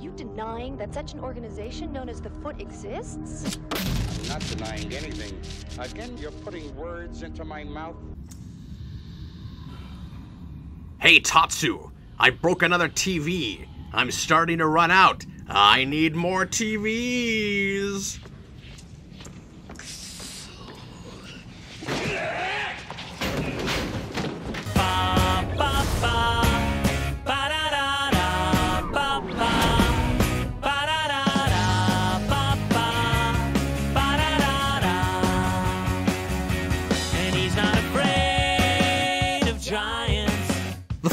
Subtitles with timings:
[0.00, 3.58] you denying that such an organization known as the Foot exists?
[3.72, 5.40] I'm not denying anything.
[5.78, 7.96] Again, you're putting words into my mouth.
[11.00, 11.90] Hey, Tatsu!
[12.18, 13.66] I broke another TV.
[13.92, 15.24] I'm starting to run out.
[15.48, 18.18] I need more TVs.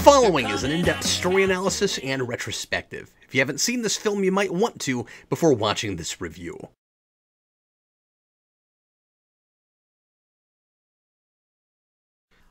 [0.06, 3.12] Following is an in depth story analysis and retrospective.
[3.28, 6.70] If you haven't seen this film, you might want to before watching this review.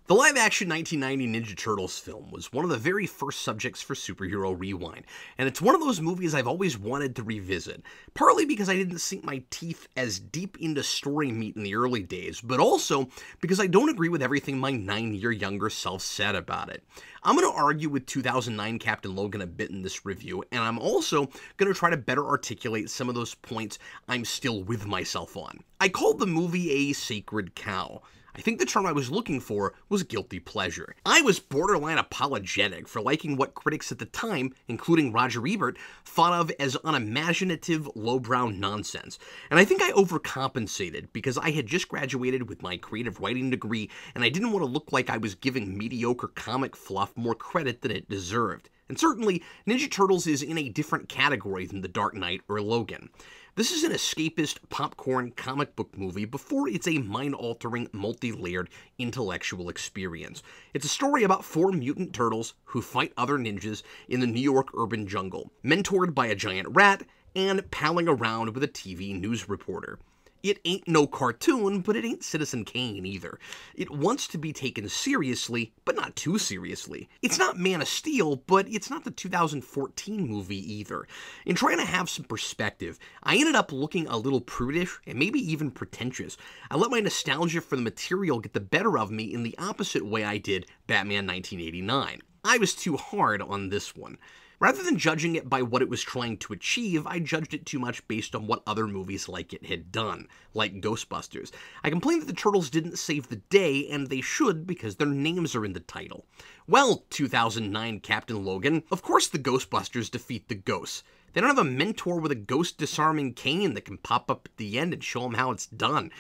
[0.07, 3.95] The live action 1990 Ninja Turtles film was one of the very first subjects for
[3.95, 5.07] Superhero Rewind,
[5.39, 8.99] and it's one of those movies I've always wanted to revisit, partly because I didn't
[8.99, 13.09] sink my teeth as deep into story meat in the early days, but also
[13.41, 16.85] because I don't agree with everything my nine year younger self said about it.
[17.23, 20.79] I'm going to argue with 2009 Captain Logan a bit in this review, and I'm
[20.79, 25.35] also going to try to better articulate some of those points I'm still with myself
[25.35, 25.61] on.
[25.81, 28.03] I called the movie a sacred cow.
[28.37, 30.97] I think the term I was looking for was guilty pleasure.
[31.07, 36.33] I was borderline apologetic for liking what critics at the time, including Roger Ebert, thought
[36.33, 39.21] of as unimaginative, lowbrow nonsense.
[39.51, 43.89] And I think I overcompensated because I had just graduated with my creative writing degree
[44.17, 47.83] and I didn't want to look like I was giving mediocre comic fluff more credit
[47.83, 48.69] than it deserved.
[48.89, 53.09] And certainly, Ninja Turtles is in a different category than The Dark Knight or Logan.
[53.57, 58.69] This is an escapist popcorn comic book movie before it's a mind altering, multi layered
[58.99, 60.43] intellectual experience.
[60.73, 64.71] It's a story about four mutant turtles who fight other ninjas in the New York
[64.77, 67.05] urban jungle, mentored by a giant rat
[67.37, 70.01] and palling around with a TV news reporter.
[70.45, 73.39] It ain't no cartoon, but it ain't Citizen Kane either.
[73.75, 77.09] It wants to be taken seriously, but not too seriously.
[77.23, 81.09] It's not Man of Steel, but it's not the 2014 movie either.
[81.47, 85.39] In trying to have some perspective, I ended up looking a little prudish and maybe
[85.51, 86.37] even pretentious.
[86.71, 90.05] I let my nostalgia for the material get the better of me in the opposite
[90.05, 92.21] way I did Batman 1989.
[92.45, 94.19] I was too hard on this one.
[94.65, 97.79] Rather than judging it by what it was trying to achieve, I judged it too
[97.79, 101.51] much based on what other movies like it had done, like Ghostbusters.
[101.83, 105.55] I complained that the Turtles didn't save the day, and they should because their names
[105.55, 106.25] are in the title.
[106.67, 111.03] Well, 2009 Captain Logan, of course the Ghostbusters defeat the ghosts.
[111.35, 114.57] They don't have a mentor with a ghost disarming cane that can pop up at
[114.57, 116.11] the end and show them how it's done.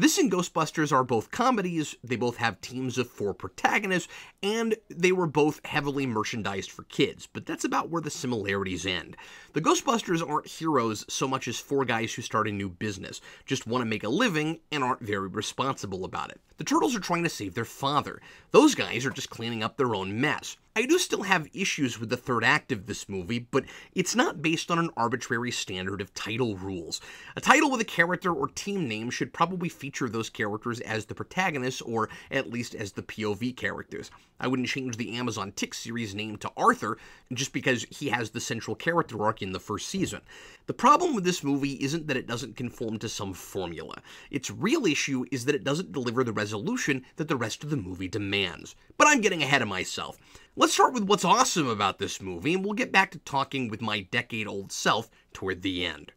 [0.00, 4.10] This and Ghostbusters are both comedies, they both have teams of four protagonists,
[4.42, 9.14] and they were both heavily merchandised for kids, but that's about where the similarities end.
[9.52, 13.66] The Ghostbusters aren't heroes so much as four guys who start a new business, just
[13.66, 16.40] want to make a living and aren't very responsible about it.
[16.56, 18.22] The Turtles are trying to save their father.
[18.52, 20.56] Those guys are just cleaning up their own mess.
[20.76, 24.40] I do still have issues with the third act of this movie, but it's not
[24.40, 27.00] based on an arbitrary standard of title rules.
[27.34, 31.14] A title with a character or team name should probably feature those characters as the
[31.14, 34.12] protagonists, or at least as the POV characters.
[34.38, 36.98] I wouldn't change the Amazon Tick series name to Arthur
[37.32, 40.20] just because he has the central character arc in the first season.
[40.66, 44.00] The problem with this movie isn't that it doesn't conform to some formula.
[44.30, 47.76] Its real issue is that it doesn't deliver the resolution that the rest of the
[47.76, 48.76] movie demands.
[48.96, 50.16] But I'm getting ahead of myself.
[50.56, 53.80] Let's start with what's awesome about this movie, and we'll get back to talking with
[53.80, 56.12] my decade old self toward the end.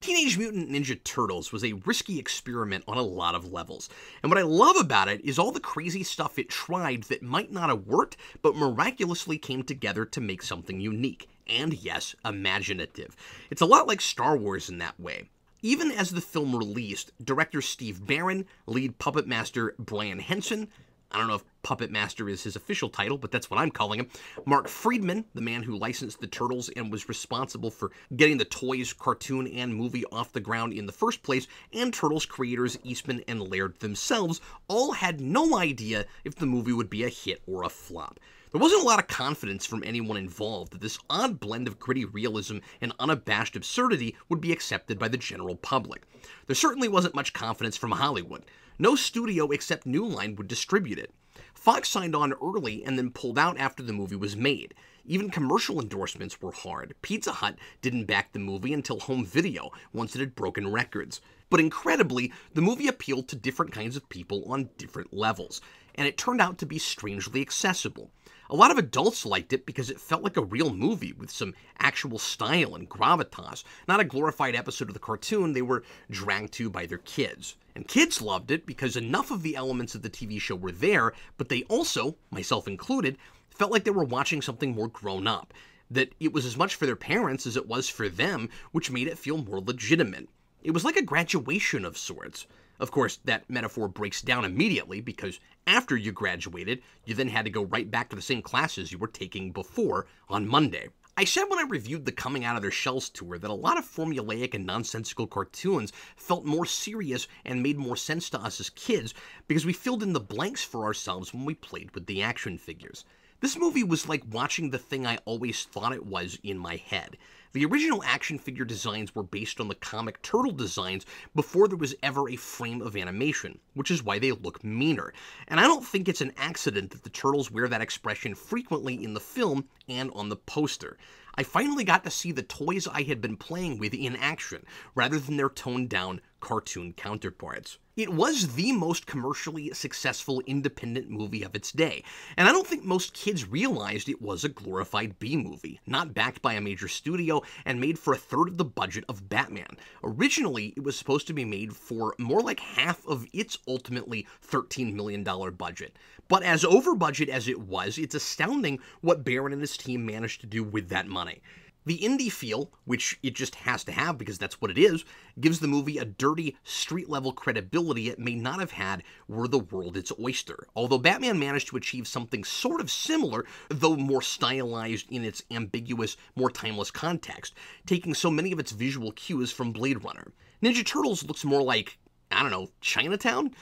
[0.00, 3.88] Teenage Mutant Ninja Turtles was a risky experiment on a lot of levels,
[4.22, 7.50] and what I love about it is all the crazy stuff it tried that might
[7.50, 13.16] not have worked, but miraculously came together to make something unique, and yes, imaginative.
[13.50, 15.30] It's a lot like Star Wars in that way.
[15.64, 20.68] Even as the film released, director Steve Barron, lead puppet master Brian Henson,
[21.14, 24.00] I don't know if Puppet Master is his official title, but that's what I'm calling
[24.00, 24.08] him.
[24.46, 28.92] Mark Freedman, the man who licensed the Turtles and was responsible for getting the toys,
[28.92, 33.48] cartoon, and movie off the ground in the first place, and Turtles creators Eastman and
[33.48, 37.68] Laird themselves, all had no idea if the movie would be a hit or a
[37.68, 38.18] flop.
[38.50, 42.04] There wasn't a lot of confidence from anyone involved that this odd blend of gritty
[42.04, 46.02] realism and unabashed absurdity would be accepted by the general public.
[46.46, 48.44] There certainly wasn't much confidence from Hollywood.
[48.78, 51.12] No studio except New Line would distribute it.
[51.54, 54.74] Fox signed on early and then pulled out after the movie was made.
[55.06, 56.94] Even commercial endorsements were hard.
[57.00, 61.20] Pizza Hut didn't back the movie until home video, once it had broken records.
[61.50, 65.60] But incredibly, the movie appealed to different kinds of people on different levels.
[65.94, 68.10] and it turned out to be strangely accessible.
[68.50, 71.54] A lot of adults liked it because it felt like a real movie with some
[71.78, 76.68] actual style and gravitas, not a glorified episode of the cartoon they were dragged to
[76.68, 77.56] by their kids.
[77.74, 81.14] And kids loved it because enough of the elements of the TV show were there,
[81.38, 83.16] but they also, myself included,
[83.48, 85.54] felt like they were watching something more grown up.
[85.90, 89.06] That it was as much for their parents as it was for them, which made
[89.06, 90.28] it feel more legitimate.
[90.62, 92.46] It was like a graduation of sorts.
[92.80, 97.50] Of course, that metaphor breaks down immediately because after you graduated, you then had to
[97.50, 100.88] go right back to the same classes you were taking before on Monday.
[101.16, 103.78] I said when I reviewed the Coming Out of Their Shells tour that a lot
[103.78, 108.70] of formulaic and nonsensical cartoons felt more serious and made more sense to us as
[108.70, 109.14] kids
[109.46, 113.04] because we filled in the blanks for ourselves when we played with the action figures.
[113.44, 117.18] This movie was like watching the thing I always thought it was in my head.
[117.52, 121.04] The original action figure designs were based on the comic turtle designs
[121.34, 125.12] before there was ever a frame of animation, which is why they look meaner.
[125.46, 129.12] And I don't think it's an accident that the turtles wear that expression frequently in
[129.12, 130.96] the film and on the poster.
[131.34, 134.64] I finally got to see the toys I had been playing with in action,
[134.94, 137.76] rather than their toned down cartoon counterparts.
[137.96, 142.02] It was the most commercially successful independent movie of its day,
[142.36, 146.42] and I don't think most kids realized it was a glorified B movie, not backed
[146.42, 149.76] by a major studio and made for a third of the budget of Batman.
[150.02, 154.92] Originally, it was supposed to be made for more like half of its ultimately $13
[154.92, 155.96] million budget.
[156.26, 160.40] But as over budget as it was, it's astounding what Barron and his team managed
[160.40, 161.42] to do with that money.
[161.86, 165.04] The indie feel, which it just has to have because that's what it is,
[165.38, 169.58] gives the movie a dirty, street level credibility it may not have had were the
[169.58, 170.66] world its oyster.
[170.74, 176.16] Although Batman managed to achieve something sort of similar, though more stylized in its ambiguous,
[176.34, 177.54] more timeless context,
[177.86, 180.32] taking so many of its visual cues from Blade Runner.
[180.62, 181.98] Ninja Turtles looks more like,
[182.30, 183.54] I don't know, Chinatown?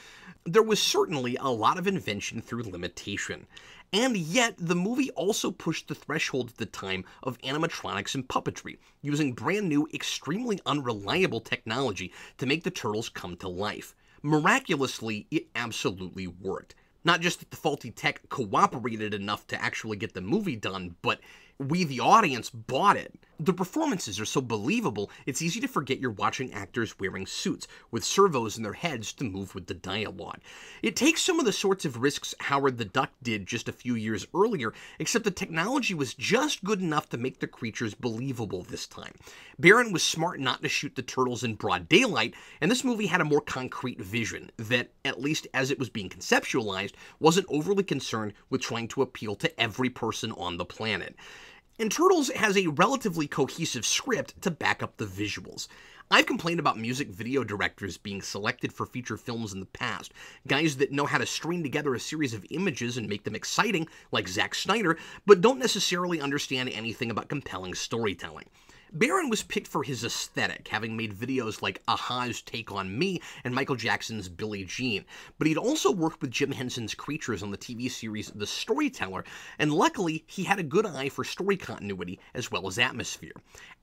[0.45, 3.47] There was certainly a lot of invention through limitation.
[3.93, 8.77] And yet, the movie also pushed the threshold at the time of animatronics and puppetry,
[9.01, 13.95] using brand new, extremely unreliable technology to make the turtles come to life.
[14.21, 16.75] Miraculously, it absolutely worked.
[17.05, 21.19] Not just that the faulty tech cooperated enough to actually get the movie done, but
[21.57, 23.13] we, the audience, bought it.
[23.39, 28.03] The performances are so believable, it's easy to forget you're watching actors wearing suits, with
[28.03, 30.39] servos in their heads to move with the dialogue.
[30.83, 33.95] It takes some of the sorts of risks Howard the Duck did just a few
[33.95, 38.85] years earlier, except the technology was just good enough to make the creatures believable this
[38.85, 39.13] time.
[39.57, 43.21] Barron was smart not to shoot the turtles in broad daylight, and this movie had
[43.21, 48.33] a more concrete vision that, at least as it was being conceptualized, wasn't overly concerned
[48.51, 51.15] with trying to appeal to every person on the planet.
[51.83, 55.67] And Turtles has a relatively cohesive script to back up the visuals.
[56.09, 60.13] I've complained about music video directors being selected for feature films in the past.
[60.47, 63.89] Guys that know how to string together a series of images and make them exciting,
[64.13, 68.45] like Zack Snyder, but don't necessarily understand anything about compelling storytelling.
[68.95, 73.55] Barron was picked for his aesthetic, having made videos like a-ha's Take on Me and
[73.55, 75.03] Michael Jackson's Billie Jean,
[75.39, 79.23] but he'd also worked with Jim Henson's creatures on the TV series The Storyteller,
[79.57, 83.33] and luckily he had a good eye for story continuity as well as atmosphere.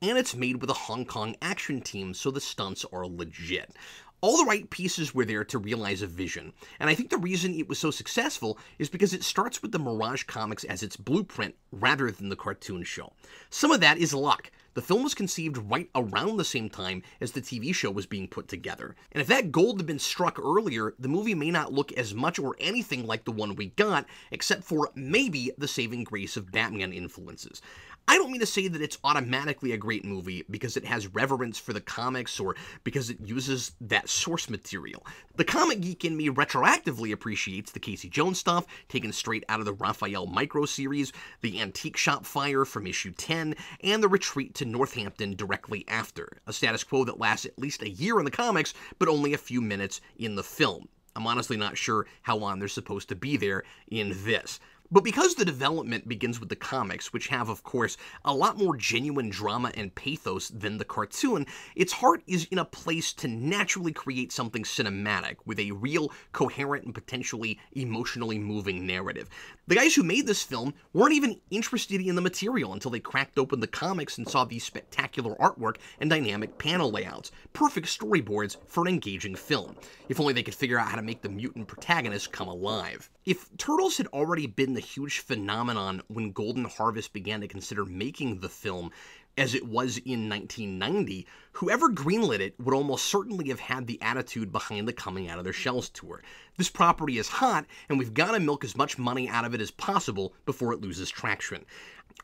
[0.01, 3.75] And it's made with a Hong Kong action team, so the stunts are legit
[4.23, 6.53] all the right pieces were there to realize a vision.
[6.79, 9.79] And I think the reason it was so successful is because it starts with the
[9.79, 13.15] Mirage comics as its blueprint rather than the cartoon show.
[13.49, 14.51] Some of that is luck.
[14.75, 18.29] The film was conceived right around the same time as the TV show was being
[18.29, 18.95] put together.
[19.11, 22.39] And if that gold had been struck earlier, the movie may not look as much
[22.39, 26.93] or anything like the one we got, except for maybe the saving grace of Batman
[26.93, 27.61] influences.
[28.09, 31.59] I don't mean to say that it's automatically a great movie because it has reverence
[31.59, 35.07] for the comics or because it uses that source material.
[35.37, 39.67] The comic geek in me retroactively appreciates the Casey Jones stuff, taken straight out of
[39.67, 43.55] the Raphael Micro series, the Antique Shop fire from issue 10,
[43.85, 47.91] and the retreat to Northampton directly after, a status quo that lasts at least a
[47.91, 50.89] year in the comics, but only a few minutes in the film.
[51.17, 54.61] I'm honestly not sure how long they're supposed to be there in this.
[54.93, 58.77] But because the development begins with the comics, which have, of course, a lot more
[58.77, 63.93] genuine drama and pathos than the cartoon, its heart is in a place to naturally
[63.93, 69.29] create something cinematic with a real, coherent, and potentially emotionally moving narrative.
[69.69, 73.39] The guys who made this film weren't even interested in the material until they cracked
[73.39, 78.81] open the comics and saw these spectacular artwork and dynamic panel layouts, perfect storyboards for
[78.81, 79.77] an engaging film.
[80.09, 83.09] If only they could figure out how to make the mutant protagonist come alive.
[83.31, 88.41] If Turtles had already been the huge phenomenon when Golden Harvest began to consider making
[88.41, 88.91] the film
[89.39, 94.51] as it was in 1990, whoever greenlit it would almost certainly have had the attitude
[94.51, 96.25] behind the Coming Out of Their Shells tour.
[96.57, 99.61] This property is hot, and we've got to milk as much money out of it
[99.61, 101.65] as possible before it loses traction.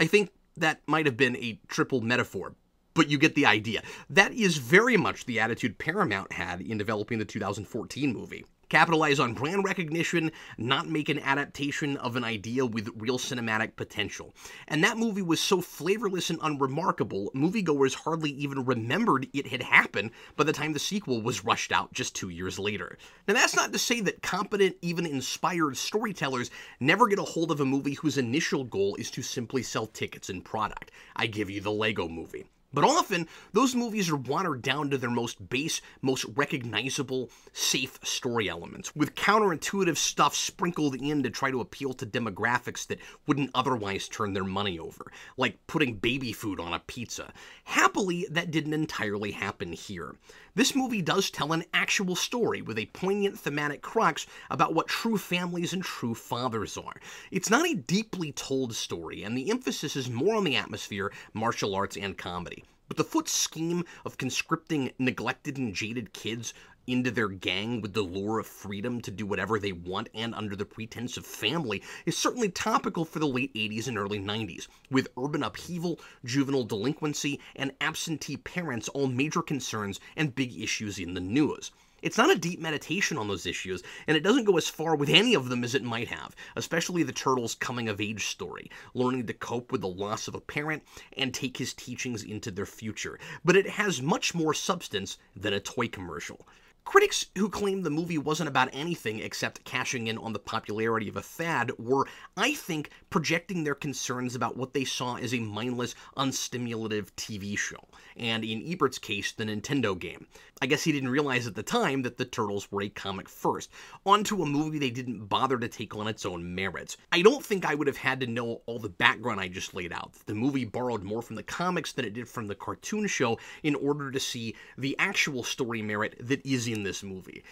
[0.01, 2.57] I think that might have been a triple metaphor,
[2.95, 3.85] but you get the idea.
[4.11, 9.35] That is very much the attitude Paramount had in developing the 2014 movie capitalize on
[9.35, 14.35] brand recognition, not make an adaptation of an idea with real cinematic potential.
[14.69, 20.11] And that movie was so flavorless and unremarkable, moviegoers hardly even remembered it had happened
[20.37, 22.99] by the time the sequel was rushed out just two years later.
[23.29, 27.61] Now, that's not to say that competent, even inspired storytellers never get a hold of
[27.61, 30.91] a movie whose initial goal is to simply sell tickets and product.
[31.15, 32.47] I give you the Lego movie.
[32.77, 38.51] But often, those movies are watered down to their most base, most recognizable, safe story
[38.51, 44.09] elements, with counterintuitive stuff sprinkled in to try to appeal to demographics that wouldn't otherwise
[44.09, 47.33] turn their money over, like putting baby food on a pizza.
[47.65, 50.15] Happily, that didn't entirely happen here.
[50.57, 55.19] This movie does tell an actual story with a poignant thematic crux about what true
[55.19, 56.99] families and true fathers are.
[57.31, 61.75] It's not a deeply told story, and the emphasis is more on the atmosphere, martial
[61.75, 62.65] arts, and comedy.
[62.89, 66.55] But the Foot scheme of conscripting neglected and jaded kids
[66.87, 70.55] into their gang with the lure of freedom to do whatever they want and under
[70.55, 75.09] the pretense of family is certainly topical for the late 80s and early 90s, with
[75.19, 81.21] urban upheaval, juvenile delinquency, and absentee parents all major concerns and big issues in the
[81.21, 81.71] news.
[82.03, 85.09] It's not a deep meditation on those issues, and it doesn't go as far with
[85.09, 89.27] any of them as it might have, especially the turtle's coming of age story, learning
[89.27, 90.83] to cope with the loss of a parent
[91.17, 93.19] and take his teachings into their future.
[93.45, 96.47] But it has much more substance than a toy commercial.
[96.87, 101.17] Critics who claimed the movie wasn't about anything except cashing in on the popularity of
[101.17, 105.97] a fad were, I think, projecting their concerns about what they saw as a mindless,
[106.17, 110.29] unstimulative TV show, and in Ebert's case, the Nintendo game.
[110.63, 113.69] I guess he didn't realize at the time that the Turtles were a comic first,
[114.07, 116.97] onto a movie they didn't bother to take on its own merits.
[117.11, 119.93] I don't think I would have had to know all the background I just laid
[119.93, 120.13] out.
[120.27, 123.75] The movie borrowed more from the comics than it did from the cartoon show in
[123.75, 127.43] order to see the actual story merit that is in in this movie.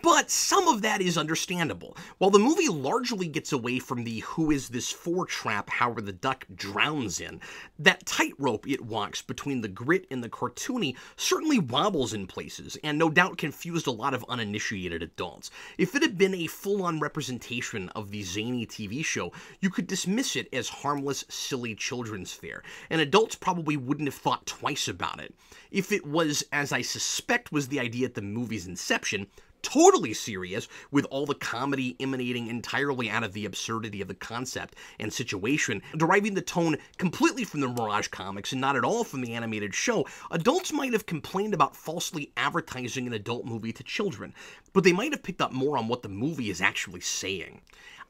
[0.00, 1.96] But some of that is understandable.
[2.18, 6.12] While the movie largely gets away from the who is this for trap Howard the
[6.12, 7.40] Duck drowns in,
[7.80, 12.96] that tightrope it walks between the grit and the cartoony certainly wobbles in places, and
[12.96, 15.50] no doubt confused a lot of uninitiated adults.
[15.78, 19.88] If it had been a full on representation of the zany TV show, you could
[19.88, 25.20] dismiss it as harmless, silly children's fare, and adults probably wouldn't have thought twice about
[25.20, 25.34] it.
[25.72, 29.26] If it was, as I suspect was the idea at the movie's inception,
[29.62, 34.76] totally serious, with all the comedy emanating entirely out of the absurdity of the concept
[34.98, 39.20] and situation, deriving the tone completely from the Mirage comics and not at all from
[39.20, 44.34] the animated show, adults might have complained about falsely advertising an adult movie to children,
[44.72, 47.60] but they might have picked up more on what the movie is actually saying.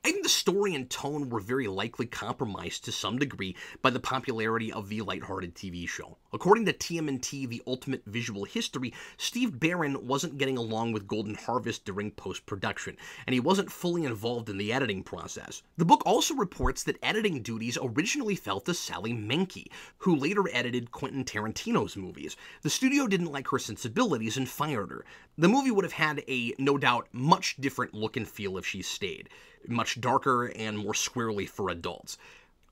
[0.05, 3.99] I think the story and tone were very likely compromised to some degree by the
[3.99, 6.19] popularity of the lighthearted TV show.
[6.33, 11.85] According to TMNT The Ultimate Visual History, Steve Barron wasn't getting along with Golden Harvest
[11.85, 15.63] during post production, and he wasn't fully involved in the editing process.
[15.77, 19.67] The book also reports that editing duties originally fell to Sally Menke,
[19.99, 22.37] who later edited Quentin Tarantino's movies.
[22.63, 25.05] The studio didn't like her sensibilities and fired her.
[25.37, 28.81] The movie would have had a, no doubt, much different look and feel if she
[28.81, 29.29] stayed
[29.69, 32.19] much darker and more squarely for adults.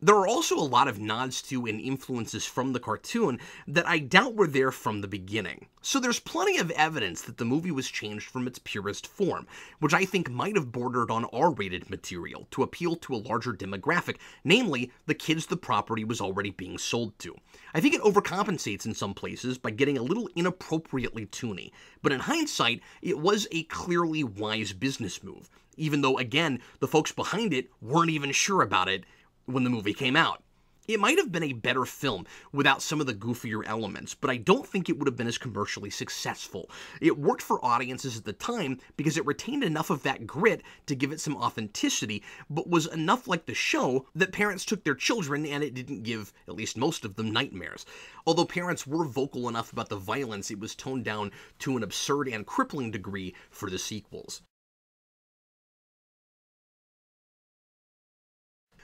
[0.02, 3.98] There are also a lot of nods to and influences from the cartoon that I
[3.98, 5.68] doubt were there from the beginning.
[5.80, 9.46] So there's plenty of evidence that the movie was changed from its purest form,
[9.80, 14.18] which I think might have bordered on R-rated material to appeal to a larger demographic,
[14.44, 17.34] namely the kids the property was already being sold to.
[17.72, 21.70] I think it overcompensates in some places by getting a little inappropriately toony,
[22.02, 25.48] but in hindsight, it was a clearly wise business move,
[25.78, 29.04] even though again, the folks behind it weren't even sure about it
[29.46, 30.42] when the movie came out.
[30.88, 34.36] It might have been a better film without some of the goofier elements, but I
[34.36, 36.70] don't think it would have been as commercially successful.
[37.00, 40.94] It worked for audiences at the time because it retained enough of that grit to
[40.94, 45.44] give it some authenticity, but was enough like the show that parents took their children
[45.44, 47.84] and it didn't give, at least most of them, nightmares.
[48.24, 52.28] Although parents were vocal enough about the violence, it was toned down to an absurd
[52.28, 54.42] and crippling degree for the sequels.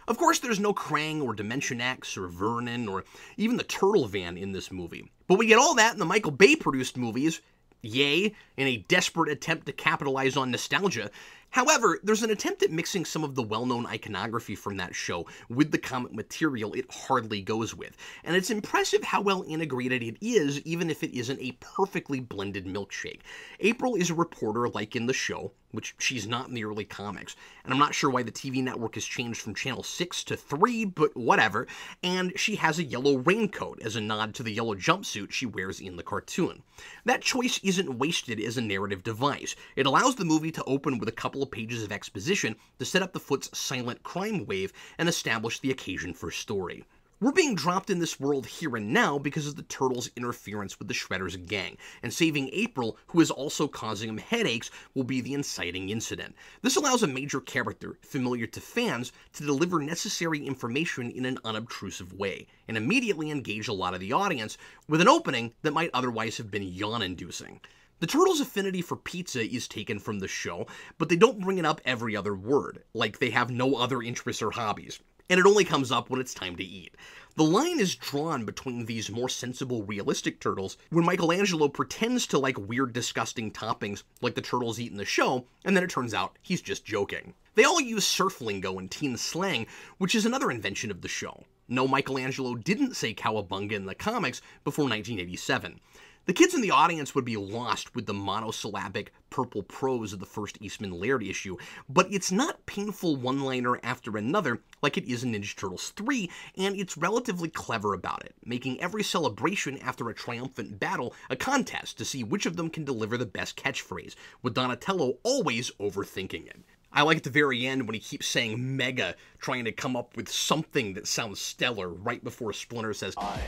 [0.09, 3.04] Of course, there's no Krang or Dimension X or Vernon or
[3.37, 5.11] even the Turtle Van in this movie.
[5.28, 7.40] But we get all that in the Michael Bay produced movies,
[7.82, 11.11] yay, in a desperate attempt to capitalize on nostalgia.
[11.50, 15.71] However, there's an attempt at mixing some of the well-known iconography from that show with
[15.71, 20.61] the comic material it hardly goes with, and it's impressive how well integrated it is
[20.62, 23.21] even if it isn't a perfectly blended milkshake.
[23.61, 27.34] April is a reporter like in the show, which she's not in the early comics.
[27.64, 30.84] And I'm not sure why the TV network has changed from channel 6 to 3,
[30.84, 31.66] but whatever.
[32.02, 35.80] And she has a yellow raincoat as a nod to the yellow jumpsuit she wears
[35.80, 36.62] in the cartoon.
[37.04, 39.56] That choice isn't wasted as a narrative device.
[39.74, 43.02] It allows the movie to open with a couple of pages of exposition to set
[43.02, 46.84] up the Foot's silent crime wave and establish the occasion for story.
[47.22, 50.88] We're being dropped in this world here and now because of the Turtles' interference with
[50.88, 55.32] the Shredder's gang, and saving April, who is also causing him headaches, will be the
[55.32, 56.34] inciting incident.
[56.62, 62.12] This allows a major character, familiar to fans, to deliver necessary information in an unobtrusive
[62.12, 66.38] way, and immediately engage a lot of the audience with an opening that might otherwise
[66.38, 67.60] have been yawn-inducing.
[68.00, 70.66] The turtles' affinity for pizza is taken from the show,
[70.98, 74.42] but they don't bring it up every other word, like they have no other interests
[74.42, 74.98] or hobbies
[75.28, 76.94] and it only comes up when it's time to eat.
[77.34, 82.58] The line is drawn between these more sensible, realistic turtles when Michelangelo pretends to like
[82.58, 86.38] weird, disgusting toppings like the turtles eat in the show, and then it turns out
[86.42, 87.32] he's just joking.
[87.54, 91.44] They all use surf lingo and teen slang, which is another invention of the show.
[91.68, 95.80] No, Michelangelo didn't say cowabunga in the comics before 1987.
[96.24, 100.26] The kids in the audience would be lost with the monosyllabic purple prose of the
[100.26, 101.56] first Eastman Laird issue,
[101.88, 106.76] but it's not painful one-liner after another like it is in Ninja Turtles 3, and
[106.76, 112.04] it's relatively clever about it, making every celebration after a triumphant battle a contest to
[112.04, 116.60] see which of them can deliver the best catchphrase, with Donatello always overthinking it.
[116.92, 120.16] I like at the very end when he keeps saying mega, trying to come up
[120.16, 123.40] with something that sounds stellar right before Splinter says, I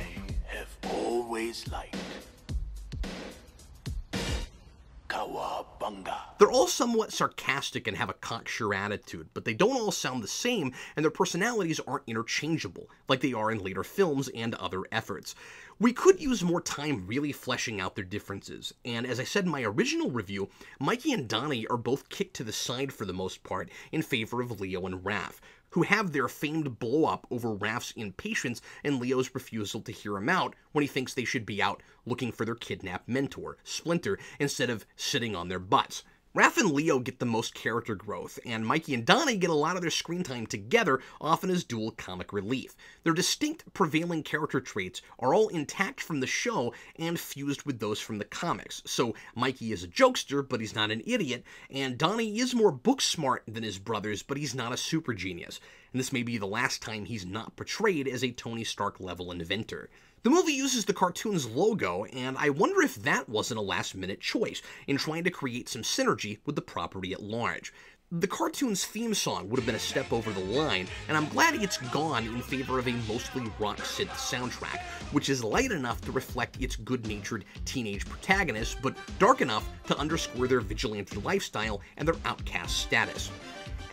[0.47, 1.95] have always liked
[6.39, 10.29] They're all somewhat sarcastic and have a cocksure attitude, but they don't all sound the
[10.29, 15.35] same, and their personalities aren't interchangeable, like they are in later films and other efforts.
[15.79, 19.51] We could use more time really fleshing out their differences, and as I said in
[19.51, 20.49] my original review,
[20.81, 24.41] Mikey and Donnie are both kicked to the side for the most part in favor
[24.41, 25.41] of Leo and Raph,
[25.75, 30.55] who have their famed blow-up over Raph's impatience and Leo's refusal to hear him out
[30.71, 34.87] when he thinks they should be out looking for their kidnapped mentor, Splinter, instead of
[34.95, 36.05] sitting on their butts.
[36.37, 39.77] Raph and Leo get the most character growth, and Mikey and Donnie get a lot
[39.77, 42.75] of their screen time together, often as dual comic relief.
[43.05, 48.01] Their distinct prevailing character traits are all intact from the show and fused with those
[48.01, 48.83] from the comics.
[48.85, 53.01] So Mikey is a jokester, but he's not an idiot, and Donnie is more book
[53.01, 55.61] smart than his brothers, but he's not a super genius.
[55.93, 59.31] And this may be the last time he's not portrayed as a Tony Stark level
[59.31, 59.89] inventor.
[60.25, 64.23] The movie uses the cartoon's logo, and I wonder if that wasn't a last minute
[64.23, 67.75] choice in trying to create some synergy with the property at large.
[68.11, 71.57] The cartoon's theme song would have been a step over the line, and I'm glad
[71.57, 74.81] it's gone in favor of a mostly rock synth soundtrack,
[75.13, 80.49] which is light enough to reflect its good-natured teenage protagonists, but dark enough to underscore
[80.49, 83.31] their vigilante lifestyle and their outcast status.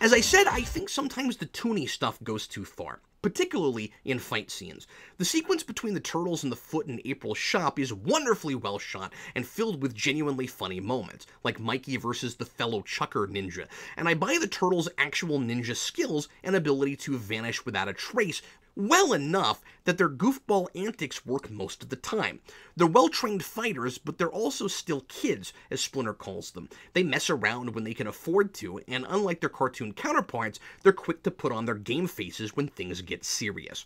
[0.00, 4.50] As I said, I think sometimes the toony stuff goes too far particularly in fight
[4.50, 4.86] scenes.
[5.16, 9.12] The sequence between the turtles and the foot in April's shop is wonderfully well shot
[9.34, 14.14] and filled with genuinely funny moments, like Mikey versus the fellow Chucker ninja, and I
[14.14, 18.42] buy the turtles' actual ninja skills and ability to vanish without a trace
[18.74, 22.40] well enough that their goofball antics work most of the time.
[22.76, 26.68] They're well-trained fighters, but they're also still kids, as Splinter calls them.
[26.92, 31.22] They mess around when they can afford to, and unlike their cartoon counterparts, they're quick
[31.24, 33.84] to put on their game faces when things get serious.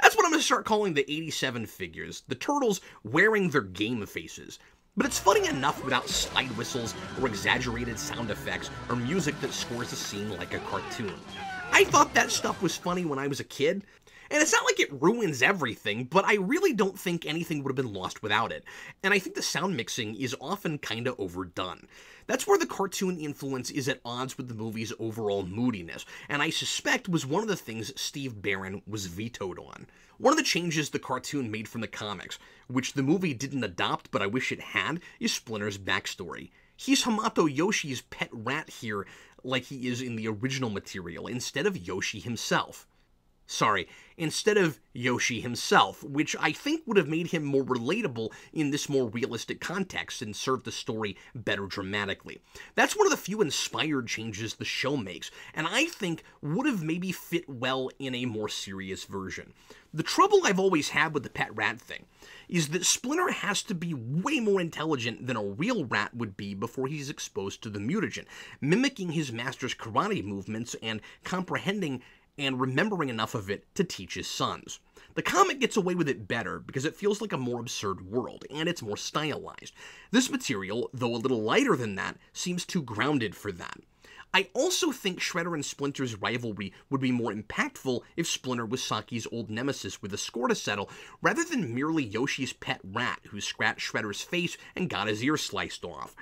[0.00, 4.06] That's what I'm going to start calling the 87 figures, the turtles wearing their game
[4.06, 4.58] faces.
[4.96, 9.92] But it's funny enough without slide whistles or exaggerated sound effects or music that scores
[9.92, 11.14] a scene like a cartoon.
[11.70, 13.84] I thought that stuff was funny when I was a kid,
[14.30, 17.84] and it's not like it ruins everything, but I really don't think anything would have
[17.84, 18.64] been lost without it.
[19.02, 21.86] And I think the sound mixing is often kinda overdone.
[22.26, 26.50] That's where the cartoon influence is at odds with the movie's overall moodiness, and I
[26.50, 29.86] suspect was one of the things Steve Barron was vetoed on.
[30.18, 34.10] One of the changes the cartoon made from the comics, which the movie didn't adopt
[34.10, 36.50] but I wish it had, is Splinter's backstory.
[36.76, 39.06] He's Hamato Yoshi's pet rat here,
[39.44, 42.87] like he is in the original material, instead of Yoshi himself.
[43.48, 48.70] Sorry, instead of Yoshi himself, which I think would have made him more relatable in
[48.70, 52.40] this more realistic context and served the story better dramatically.
[52.74, 56.82] That's one of the few inspired changes the show makes, and I think would have
[56.82, 59.54] maybe fit well in a more serious version.
[59.94, 62.04] The trouble I've always had with the pet rat thing
[62.48, 66.52] is that Splinter has to be way more intelligent than a real rat would be
[66.52, 68.26] before he's exposed to the mutagen,
[68.60, 72.02] mimicking his master's karate movements and comprehending
[72.38, 74.80] and remembering enough of it to teach his sons.
[75.14, 78.44] The comic gets away with it better because it feels like a more absurd world,
[78.50, 79.74] and it's more stylized.
[80.12, 83.78] This material, though a little lighter than that, seems too grounded for that.
[84.34, 89.26] I also think Shredder and Splinter's rivalry would be more impactful if Splinter was Saki's
[89.32, 90.90] old nemesis with a score to settle,
[91.22, 95.84] rather than merely Yoshi's pet rat who scratched Shredder's face and got his ear sliced
[95.84, 96.14] off.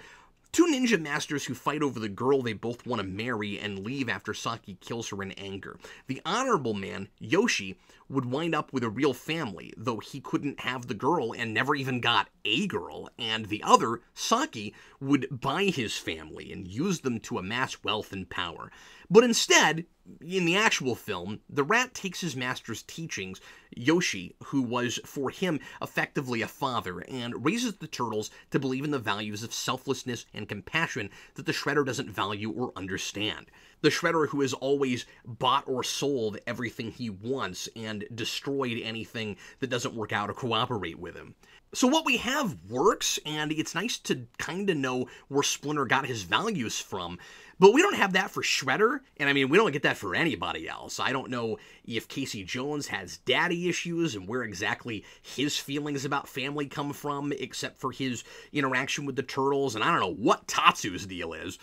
[0.56, 4.08] Two ninja masters who fight over the girl they both want to marry and leave
[4.08, 5.76] after Saki kills her in anger.
[6.06, 10.86] The honorable man, Yoshi, would wind up with a real family, though he couldn't have
[10.86, 15.96] the girl and never even got a girl, and the other, Saki, would buy his
[15.96, 18.70] family and use them to amass wealth and power.
[19.10, 19.86] But instead,
[20.20, 23.40] in the actual film, the rat takes his master's teachings,
[23.76, 28.92] Yoshi, who was for him effectively a father, and raises the turtles to believe in
[28.92, 33.50] the values of selflessness and compassion that the Shredder doesn't value or understand.
[33.82, 39.70] The Shredder who has always bought or sold everything he wants and destroyed anything that
[39.70, 41.34] doesn't work out or cooperate with him.
[41.74, 46.06] So what we have works, and it's nice to kind of know where Splinter got
[46.06, 47.18] his values from.
[47.58, 50.14] But we don't have that for Shredder, and I mean, we don't get that for
[50.14, 51.00] anybody else.
[51.00, 56.28] I don't know if Casey Jones has daddy issues and where exactly his feelings about
[56.28, 60.46] family come from, except for his interaction with the Turtles, and I don't know what
[60.46, 61.58] Tatsu's deal is.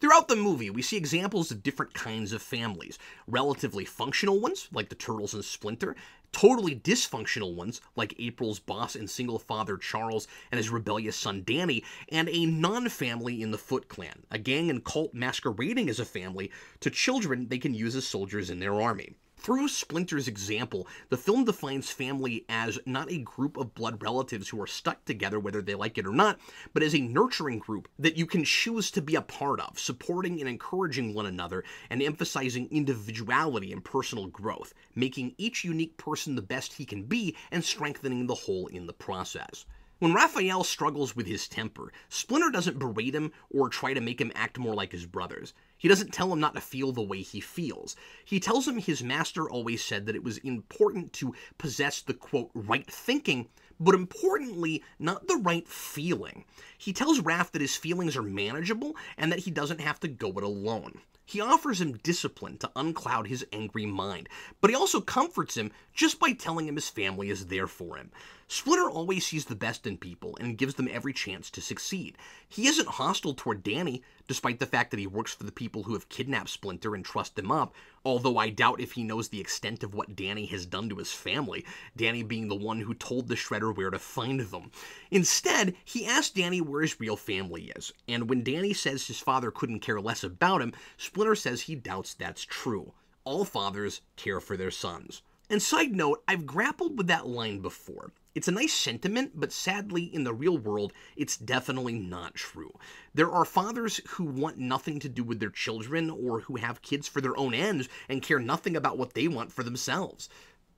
[0.00, 3.00] Throughout the movie, we see examples of different kinds of families.
[3.26, 5.96] Relatively functional ones, like the Turtles and Splinter,
[6.30, 11.82] totally dysfunctional ones, like April's boss and single father Charles and his rebellious son Danny,
[12.10, 16.04] and a non family in the Foot Clan, a gang and cult masquerading as a
[16.04, 19.16] family to children they can use as soldiers in their army.
[19.40, 24.60] Through Splinter's example, the film defines family as not a group of blood relatives who
[24.60, 26.40] are stuck together whether they like it or not,
[26.74, 30.40] but as a nurturing group that you can choose to be a part of, supporting
[30.40, 36.42] and encouraging one another and emphasizing individuality and personal growth, making each unique person the
[36.42, 39.64] best he can be and strengthening the whole in the process.
[40.00, 44.30] When Raphael struggles with his temper, Splinter doesn't berate him or try to make him
[44.32, 45.54] act more like his brothers.
[45.76, 47.96] He doesn't tell him not to feel the way he feels.
[48.24, 52.50] He tells him his master always said that it was important to possess the quote,
[52.54, 53.48] right thinking,
[53.80, 56.44] but importantly, not the right feeling.
[56.76, 60.30] He tells Raph that his feelings are manageable and that he doesn't have to go
[60.30, 61.00] it alone.
[61.28, 64.30] He offers him discipline to uncloud his angry mind,
[64.62, 68.10] but he also comforts him just by telling him his family is there for him.
[68.50, 72.16] Splinter always sees the best in people and gives them every chance to succeed.
[72.48, 75.92] He isn't hostile toward Danny, despite the fact that he works for the people who
[75.92, 77.74] have kidnapped Splinter and trust him up,
[78.06, 81.12] although I doubt if he knows the extent of what Danny has done to his
[81.12, 84.70] family, Danny being the one who told the Shredder where to find them.
[85.10, 89.50] Instead, he asks Danny where his real family is, and when Danny says his father
[89.50, 90.72] couldn't care less about him,
[91.18, 92.92] Splinter says he doubts that's true.
[93.24, 95.20] All fathers care for their sons.
[95.50, 98.12] And side note, I've grappled with that line before.
[98.36, 102.72] It's a nice sentiment, but sadly, in the real world, it's definitely not true.
[103.14, 107.08] There are fathers who want nothing to do with their children or who have kids
[107.08, 110.28] for their own ends and care nothing about what they want for themselves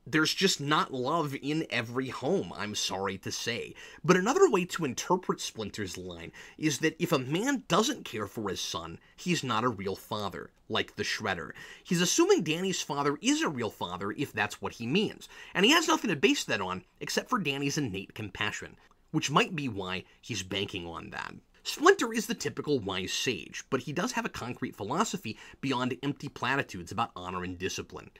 [0.06, 3.74] there's just not love in every home, I'm sorry to say.
[4.02, 8.48] But another way to interpret Splinter's line is that if a man doesn't care for
[8.48, 11.52] his son, he's not a real father, like the Shredder.
[11.84, 15.72] He's assuming Danny's father is a real father if that's what he means, and he
[15.72, 18.76] has nothing to base that on except for Danny's innate compassion,
[19.10, 21.34] which might be why he's banking on that.
[21.62, 26.30] Splinter is the typical wise sage, but he does have a concrete philosophy beyond empty
[26.30, 28.10] platitudes about honor and discipline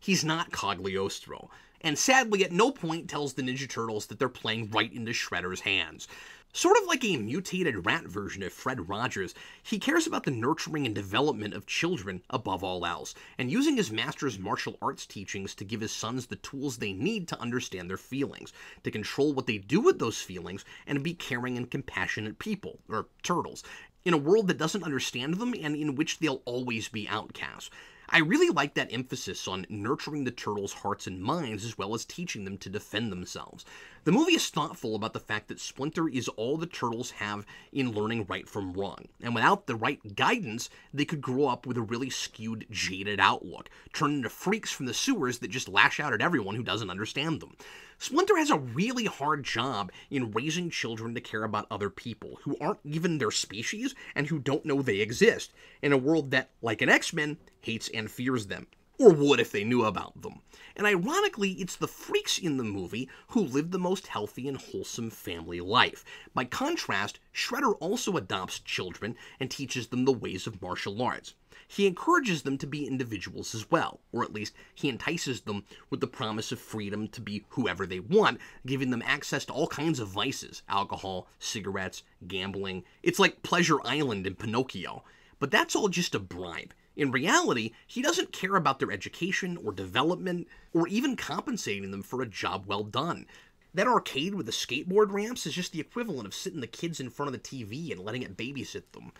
[0.00, 1.50] he's not Cagliostro.
[1.82, 5.60] And sadly, at no point tells the Ninja Turtles that they're playing right into Shredder's
[5.60, 6.08] hands.
[6.52, 10.84] Sort of like a mutated rat version of Fred Rogers, he cares about the nurturing
[10.84, 15.64] and development of children above all else, and using his master's martial arts teachings to
[15.64, 19.58] give his sons the tools they need to understand their feelings, to control what they
[19.58, 23.62] do with those feelings, and be caring and compassionate people, or turtles,
[24.04, 27.70] in a world that doesn't understand them and in which they'll always be outcasts.
[28.12, 32.04] I really like that emphasis on nurturing the turtles' hearts and minds as well as
[32.04, 33.64] teaching them to defend themselves.
[34.02, 37.92] The movie is thoughtful about the fact that Splinter is all the turtles have in
[37.92, 39.06] learning right from wrong.
[39.22, 43.70] And without the right guidance, they could grow up with a really skewed, jaded outlook,
[43.92, 47.40] turn into freaks from the sewers that just lash out at everyone who doesn't understand
[47.40, 47.54] them.
[48.02, 52.56] Splinter has a really hard job in raising children to care about other people who
[52.58, 56.80] aren't even their species and who don't know they exist in a world that, like
[56.80, 60.40] an X Men, hates and fears them or would if they knew about them.
[60.76, 65.10] And ironically, it's the freaks in the movie who live the most healthy and wholesome
[65.10, 66.02] family life.
[66.32, 71.34] By contrast, Shredder also adopts children and teaches them the ways of martial arts.
[71.72, 76.00] He encourages them to be individuals as well, or at least he entices them with
[76.00, 80.00] the promise of freedom to be whoever they want, giving them access to all kinds
[80.00, 82.82] of vices alcohol, cigarettes, gambling.
[83.04, 85.04] It's like Pleasure Island in Pinocchio.
[85.38, 86.74] But that's all just a bribe.
[86.96, 92.20] In reality, he doesn't care about their education or development or even compensating them for
[92.20, 93.26] a job well done.
[93.74, 97.10] That arcade with the skateboard ramps is just the equivalent of sitting the kids in
[97.10, 99.12] front of the TV and letting it babysit them.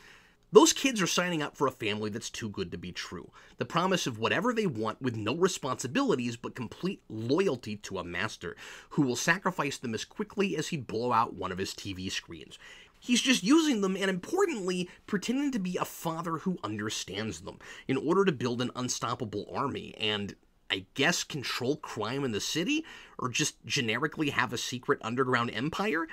[0.53, 3.31] Those kids are signing up for a family that's too good to be true.
[3.59, 8.57] The promise of whatever they want with no responsibilities but complete loyalty to a master
[8.91, 12.59] who will sacrifice them as quickly as he'd blow out one of his TV screens.
[12.99, 17.59] He's just using them and, importantly, pretending to be a father who understands them
[17.89, 20.35] in order to build an unstoppable army and,
[20.69, 22.85] I guess, control crime in the city?
[23.19, 26.09] Or just generically have a secret underground empire?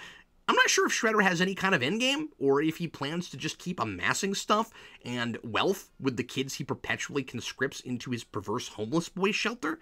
[0.47, 3.37] I'm not sure if Shredder has any kind of endgame, or if he plans to
[3.37, 4.71] just keep amassing stuff
[5.03, 9.79] and wealth with the kids he perpetually conscripts into his perverse homeless boy shelter.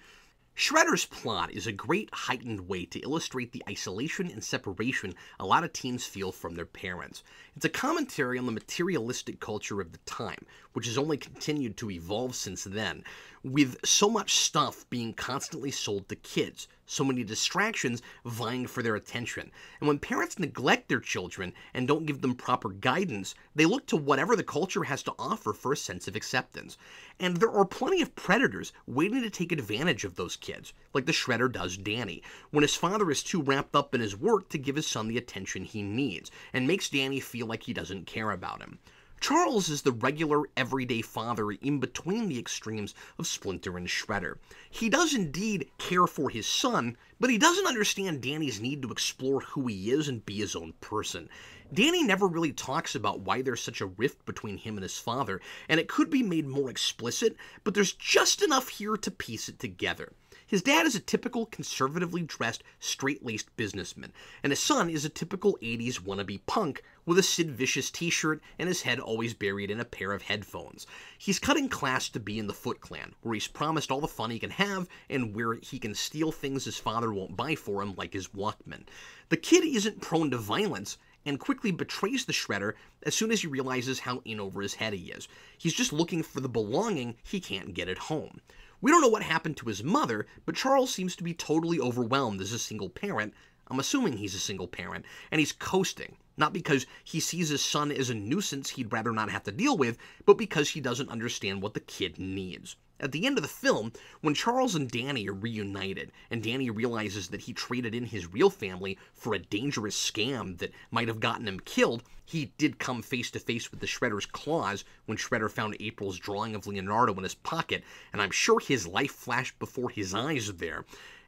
[0.58, 5.65] Shredder's plot is a great heightened way to illustrate the isolation and separation a lot
[5.65, 7.23] of teens feel from their parents.
[7.58, 11.91] It's a commentary on the materialistic culture of the time, which has only continued to
[11.91, 13.04] evolve since then,
[13.45, 18.95] with so much stuff being constantly sold to kids, so many distractions vying for their
[18.95, 19.51] attention.
[19.79, 23.97] And when parents neglect their children and don't give them proper guidance, they look to
[23.97, 26.75] whatever the culture has to offer for a sense of acceptance.
[27.19, 31.12] And there are plenty of predators waiting to take advantage of those kids, like the
[31.12, 34.75] Shredder does Danny, when his father is too wrapped up in his work to give
[34.75, 38.63] his son the attention he needs, and makes Danny feel like he doesn't care about
[38.63, 38.79] him.
[39.27, 44.38] Charles is the regular, everyday father in between the extremes of Splinter and Shredder.
[44.69, 49.41] He does indeed care for his son, but he doesn't understand Danny's need to explore
[49.41, 51.27] who he is and be his own person.
[51.73, 55.41] Danny never really talks about why there's such a rift between him and his father,
[55.67, 59.57] and it could be made more explicit, but there's just enough here to piece it
[59.57, 60.13] together.
[60.45, 65.09] His dad is a typical conservatively dressed, straight laced businessman, and his son is a
[65.09, 69.69] typical 80s wannabe punk with a Sid Vicious t shirt and his head always buried
[69.69, 70.87] in a pair of headphones.
[71.17, 74.31] He's cutting class to be in the Foot Clan, where he's promised all the fun
[74.31, 77.93] he can have and where he can steal things his father won't buy for him,
[77.95, 78.85] like his Walkman.
[79.29, 83.47] The kid isn't prone to violence, and quickly betrays the Shredder as soon as he
[83.47, 85.27] realizes how in over his head he is.
[85.57, 88.41] He's just looking for the belonging he can't get at home.
[88.81, 92.41] We don't know what happened to his mother, but Charles seems to be totally overwhelmed
[92.41, 93.33] as a single parent.
[93.67, 96.17] I'm assuming he's a single parent, and he's coasting.
[96.37, 99.77] Not because he sees his son as a nuisance he'd rather not have to deal
[99.77, 102.75] with, but because he doesn't understand what the kid needs.
[102.97, 107.27] At the end of the film, when Charles and Danny are reunited, and Danny realizes
[107.27, 111.47] that he traded in his real family for a dangerous scam that might have gotten
[111.47, 115.75] him killed, he did come face to face with the Shredder's claws when Shredder found
[115.79, 120.13] April's drawing of Leonardo in his pocket, and I'm sure his life flashed before his
[120.13, 120.85] eyes there.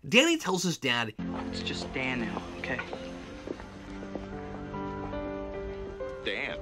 [0.08, 1.14] Danny tells his dad,
[1.50, 2.80] It's just Dan now, okay?
[6.26, 6.58] Dan.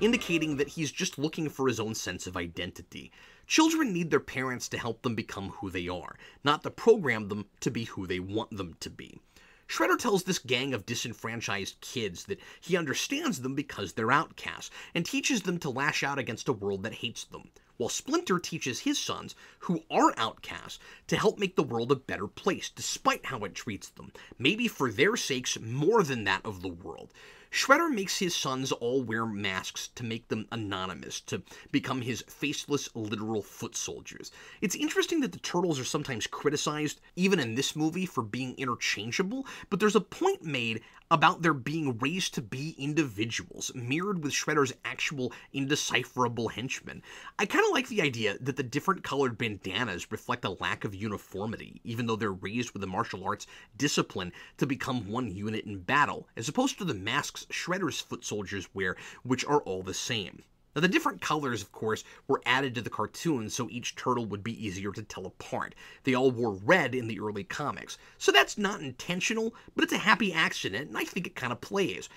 [0.00, 3.12] indicating that he's just looking for his own sense of identity.
[3.46, 7.46] Children need their parents to help them become who they are, not to program them
[7.60, 9.20] to be who they want them to be.
[9.68, 15.06] Shredder tells this gang of disenfranchised kids that he understands them because they're outcasts, and
[15.06, 18.98] teaches them to lash out against a world that hates them, while Splinter teaches his
[18.98, 23.54] sons, who are outcasts, to help make the world a better place despite how it
[23.54, 27.10] treats them, maybe for their sakes more than that of the world.
[27.50, 32.94] Shredder makes his sons all wear masks to make them anonymous, to become his faceless
[32.94, 34.30] literal foot soldiers.
[34.60, 39.46] It's interesting that the turtles are sometimes criticized, even in this movie, for being interchangeable,
[39.70, 44.72] but there's a point made about their being raised to be individuals, mirrored with Shredder's
[44.84, 47.02] actual indecipherable henchmen.
[47.38, 50.94] I kind of like the idea that the different colored bandanas reflect a lack of
[50.94, 53.46] uniformity, even though they're raised with the martial arts
[53.76, 58.68] discipline to become one unit in battle, as opposed to the masks Shredder's foot soldiers
[58.72, 60.44] wear, which are all the same.
[60.74, 64.44] Now, the different colors, of course, were added to the cartoons so each turtle would
[64.44, 65.74] be easier to tell apart.
[66.04, 67.98] They all wore red in the early comics.
[68.18, 71.60] So that's not intentional, but it's a happy accident, and I think it kind of
[71.60, 72.08] plays.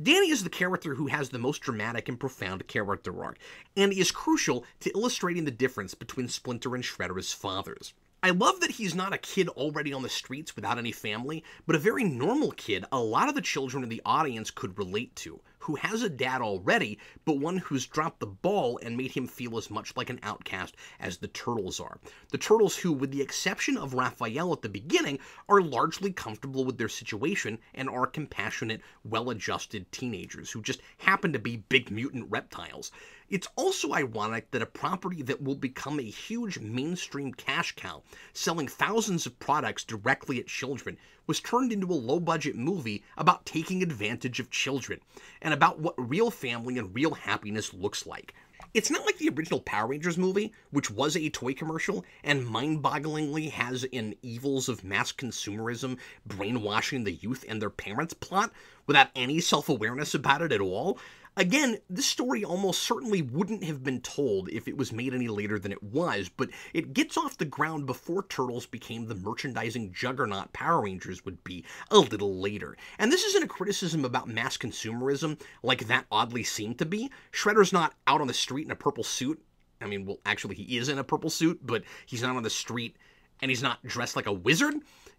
[0.00, 3.36] Danny is the character who has the most dramatic and profound character arc,
[3.76, 7.92] and is crucial to illustrating the difference between Splinter and Shredder's fathers.
[8.22, 11.76] I love that he's not a kid already on the streets without any family, but
[11.76, 15.40] a very normal kid a lot of the children in the audience could relate to
[15.60, 19.56] who has a dad already, but one who's dropped the ball and made him feel
[19.58, 21.98] as much like an outcast as the Turtles are.
[22.30, 25.18] The Turtles, who, with the exception of Raphael at the beginning,
[25.48, 31.32] are largely comfortable with their situation and are compassionate, well adjusted teenagers who just happen
[31.32, 32.90] to be big mutant reptiles.
[33.28, 38.68] It's also ironic that a property that will become a huge mainstream cash cow, selling
[38.68, 43.82] thousands of products directly at children, was turned into a low budget movie about taking
[43.82, 44.98] advantage of children
[45.42, 48.34] and about what real family and real happiness looks like.
[48.74, 52.82] It's not like the original Power Rangers movie, which was a toy commercial and mind
[52.82, 58.52] bogglingly has an evils of mass consumerism brainwashing the youth and their parents plot
[58.86, 60.98] without any self awareness about it at all.
[61.38, 65.56] Again, this story almost certainly wouldn't have been told if it was made any later
[65.56, 70.52] than it was, but it gets off the ground before Turtles became the merchandising juggernaut
[70.52, 72.76] Power Rangers would be a little later.
[72.98, 77.08] And this isn't a criticism about mass consumerism like that oddly seemed to be.
[77.30, 79.40] Shredder's not out on the street in a purple suit.
[79.80, 82.50] I mean, well, actually, he is in a purple suit, but he's not on the
[82.50, 82.96] street
[83.40, 84.74] and he's not dressed like a wizard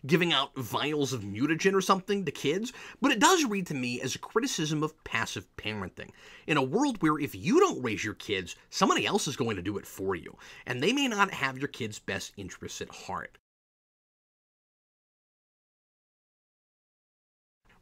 [0.06, 4.02] giving out vials of mutagen or something to kids, but it does read to me
[4.02, 6.10] as a criticism of passive parenting.
[6.48, 9.62] In a world where if you don't raise your kids, somebody else is going to
[9.62, 13.38] do it for you, and they may not have your kids' best interests at heart.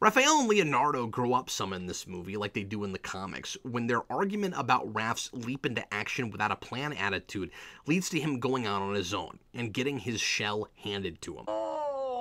[0.00, 3.56] Raphael and Leonardo grow up some in this movie, like they do in the comics,
[3.64, 7.50] when their argument about Raph's leap into action without a plan attitude
[7.84, 11.46] leads to him going out on his own and getting his shell handed to him.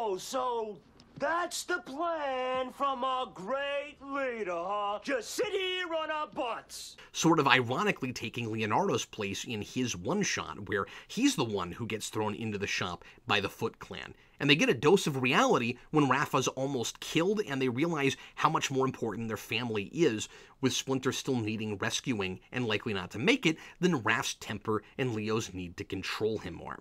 [0.09, 0.77] Oh, so
[1.17, 4.99] that's the plan from our great leader, huh?
[5.03, 6.95] Just sit here on our butts.
[7.11, 11.85] Sort of ironically taking Leonardo's place in his one shot, where he's the one who
[11.85, 14.13] gets thrown into the shop by the Foot Clan.
[14.39, 18.47] And they get a dose of reality when Raph's almost killed and they realize how
[18.47, 20.29] much more important their family is,
[20.61, 25.13] with Splinter still needing rescuing and likely not to make it, than Raph's temper and
[25.13, 26.79] Leo's need to control him more.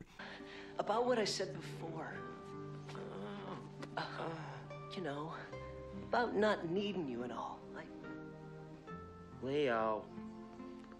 [0.78, 2.14] About what I said before.
[3.96, 4.02] Uh,
[4.94, 5.32] you know,
[6.08, 7.58] about not needing you and all.
[7.76, 7.82] I...
[9.44, 10.04] Leo,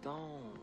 [0.02, 0.56] don't.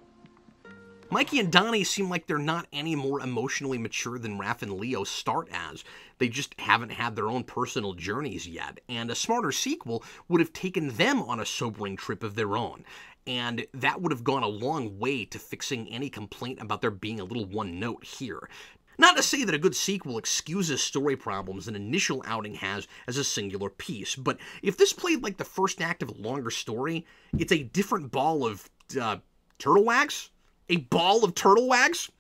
[1.10, 5.04] Mikey and Donnie seem like they're not any more emotionally mature than Raph and Leo
[5.04, 5.84] start as.
[6.17, 10.54] They just haven't had their own personal journeys yet, and a smarter sequel would have
[10.54, 12.84] taken them on a sobering trip of their own.
[13.28, 17.19] And that would have gone a long way to fixing any complaint about there being
[17.19, 18.50] a little one note here.
[18.97, 23.17] Not to say that a good sequel excuses story problems an initial outing has as
[23.17, 27.06] a singular piece, but if this played like the first act of a longer story,
[27.38, 29.17] it's a different ball of uh,
[29.58, 30.29] turtle wax?
[30.69, 32.12] A ball of turtle wax?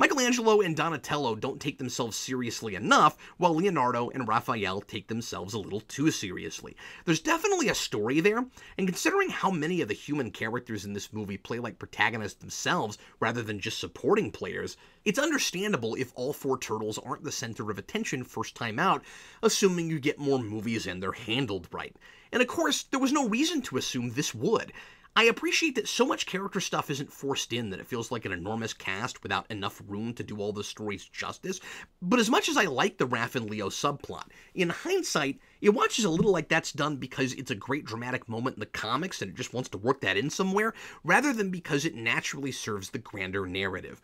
[0.00, 5.58] Michelangelo and Donatello don't take themselves seriously enough, while Leonardo and Raphael take themselves a
[5.58, 6.74] little too seriously.
[7.04, 8.46] There's definitely a story there,
[8.78, 12.96] and considering how many of the human characters in this movie play like protagonists themselves
[13.20, 17.78] rather than just supporting players, it's understandable if all four turtles aren't the center of
[17.78, 19.04] attention first time out,
[19.42, 21.94] assuming you get more movies and they're handled right.
[22.32, 24.72] And of course, there was no reason to assume this would.
[25.16, 28.32] I appreciate that so much character stuff isn't forced in that it feels like an
[28.32, 31.60] enormous cast without enough room to do all the stories justice.
[32.00, 36.04] But as much as I like the Raph and Leo subplot, in hindsight, it watches
[36.04, 39.30] a little like that's done because it's a great dramatic moment in the comics and
[39.30, 42.98] it just wants to work that in somewhere, rather than because it naturally serves the
[42.98, 44.00] grander narrative.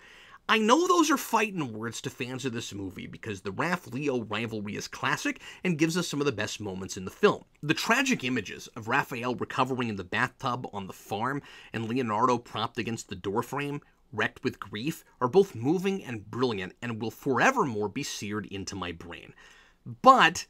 [0.48, 4.22] I know those are fighting words to fans of this movie because the Raph Leo
[4.22, 7.44] rivalry is classic and gives us some of the best moments in the film.
[7.64, 12.78] The tragic images of Raphael recovering in the bathtub on the farm and Leonardo propped
[12.78, 13.80] against the doorframe,
[14.12, 18.92] wrecked with grief, are both moving and brilliant and will forevermore be seared into my
[18.92, 19.34] brain.
[19.84, 20.46] But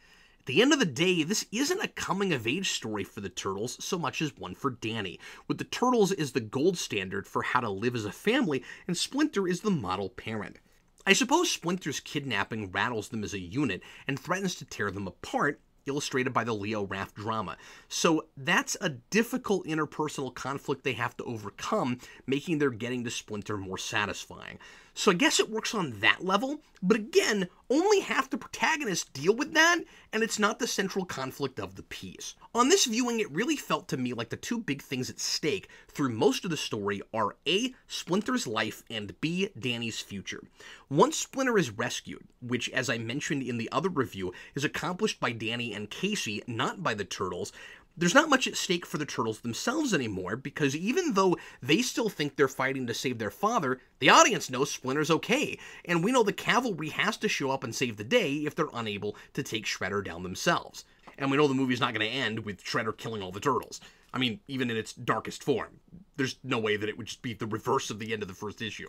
[0.46, 3.82] the end of the day, this isn't a coming of age story for the Turtles
[3.84, 7.60] so much as one for Danny, with the Turtles as the gold standard for how
[7.60, 10.58] to live as a family, and Splinter is the model parent.
[11.06, 15.60] I suppose Splinter's kidnapping rattles them as a unit and threatens to tear them apart,
[15.86, 17.56] illustrated by the Leo Raph drama.
[17.88, 23.56] So that's a difficult interpersonal conflict they have to overcome, making their getting to Splinter
[23.56, 24.58] more satisfying.
[24.98, 29.36] So I guess it works on that level, but again, only half the protagonists deal
[29.36, 29.80] with that,
[30.10, 32.34] and it's not the central conflict of the piece.
[32.54, 35.68] On this viewing, it really felt to me like the two big things at stake
[35.88, 40.42] through most of the story are A, Splinter's life, and B, Danny's future.
[40.88, 45.30] Once Splinter is rescued, which, as I mentioned in the other review, is accomplished by
[45.30, 47.52] Danny and Casey, not by the Turtles,
[47.96, 52.08] there's not much at stake for the turtles themselves anymore because even though they still
[52.08, 56.22] think they're fighting to save their father, the audience knows Splinter's okay, and we know
[56.22, 59.64] the cavalry has to show up and save the day if they're unable to take
[59.64, 60.84] Shredder down themselves.
[61.18, 63.80] And we know the movie's not going to end with Shredder killing all the turtles.
[64.12, 65.80] I mean, even in its darkest form.
[66.16, 68.34] There's no way that it would just be the reverse of the end of the
[68.34, 68.88] first issue.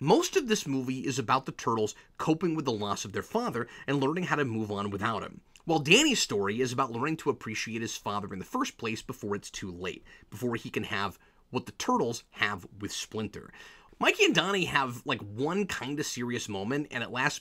[0.00, 3.66] Most of this movie is about the turtles coping with the loss of their father
[3.86, 5.40] and learning how to move on without him.
[5.66, 9.34] While Danny's story is about learning to appreciate his father in the first place before
[9.34, 11.18] it's too late, before he can have
[11.50, 13.52] what the turtles have with Splinter.
[13.98, 17.40] Mikey and Donnie have like one kind of serious moment, and it lasts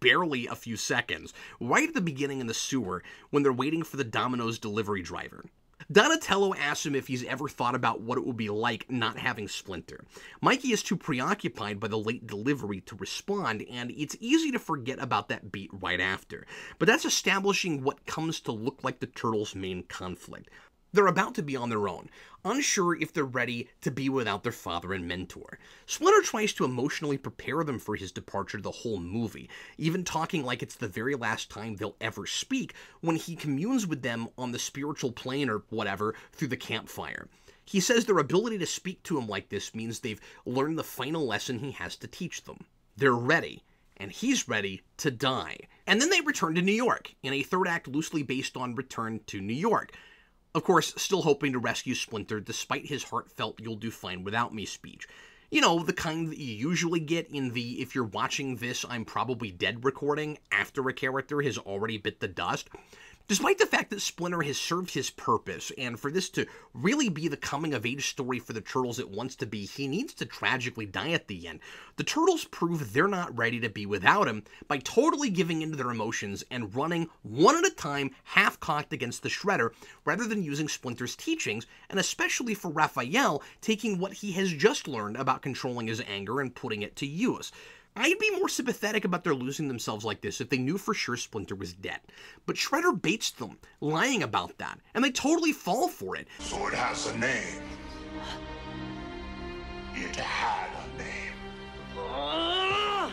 [0.00, 3.98] barely a few seconds, right at the beginning in the sewer when they're waiting for
[3.98, 5.44] the Domino's delivery driver.
[5.90, 9.46] Donatello asks him if he's ever thought about what it would be like not having
[9.46, 10.04] Splinter.
[10.40, 14.98] Mikey is too preoccupied by the late delivery to respond, and it's easy to forget
[15.00, 16.44] about that beat right after.
[16.80, 20.50] But that's establishing what comes to look like the Turtles' main conflict.
[20.92, 22.08] They're about to be on their own,
[22.44, 25.58] unsure if they're ready to be without their father and mentor.
[25.84, 30.62] Splinter tries to emotionally prepare them for his departure the whole movie, even talking like
[30.62, 34.58] it's the very last time they'll ever speak when he communes with them on the
[34.58, 37.28] spiritual plane or whatever through the campfire.
[37.64, 41.26] He says their ability to speak to him like this means they've learned the final
[41.26, 42.64] lesson he has to teach them.
[42.96, 43.64] They're ready,
[43.96, 45.58] and he's ready to die.
[45.84, 49.20] And then they return to New York, in a third act loosely based on Return
[49.26, 49.92] to New York.
[50.56, 54.64] Of course, still hoping to rescue Splinter despite his heartfelt You'll Do Fine Without Me
[54.64, 55.06] speech.
[55.50, 59.04] You know, the kind that you usually get in the if you're watching this, I'm
[59.04, 62.70] probably dead recording after a character has already bit the dust.
[63.28, 67.26] Despite the fact that Splinter has served his purpose, and for this to really be
[67.26, 70.26] the coming of age story for the Turtles it wants to be, he needs to
[70.26, 71.58] tragically die at the end.
[71.96, 75.90] The Turtles prove they're not ready to be without him by totally giving into their
[75.90, 79.70] emotions and running one at a time, half cocked against the Shredder,
[80.04, 85.16] rather than using Splinter's teachings, and especially for Raphael, taking what he has just learned
[85.16, 87.50] about controlling his anger and putting it to use.
[87.98, 91.16] I'd be more sympathetic about their losing themselves like this if they knew for sure
[91.16, 92.00] Splinter was dead.
[92.44, 96.28] But Shredder baits them, lying about that, and they totally fall for it.
[96.38, 97.62] So it has a name.
[99.94, 101.32] It had a name.
[101.98, 103.10] Uh,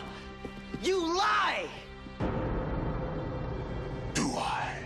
[0.82, 1.66] you lie!
[4.12, 4.78] Do I?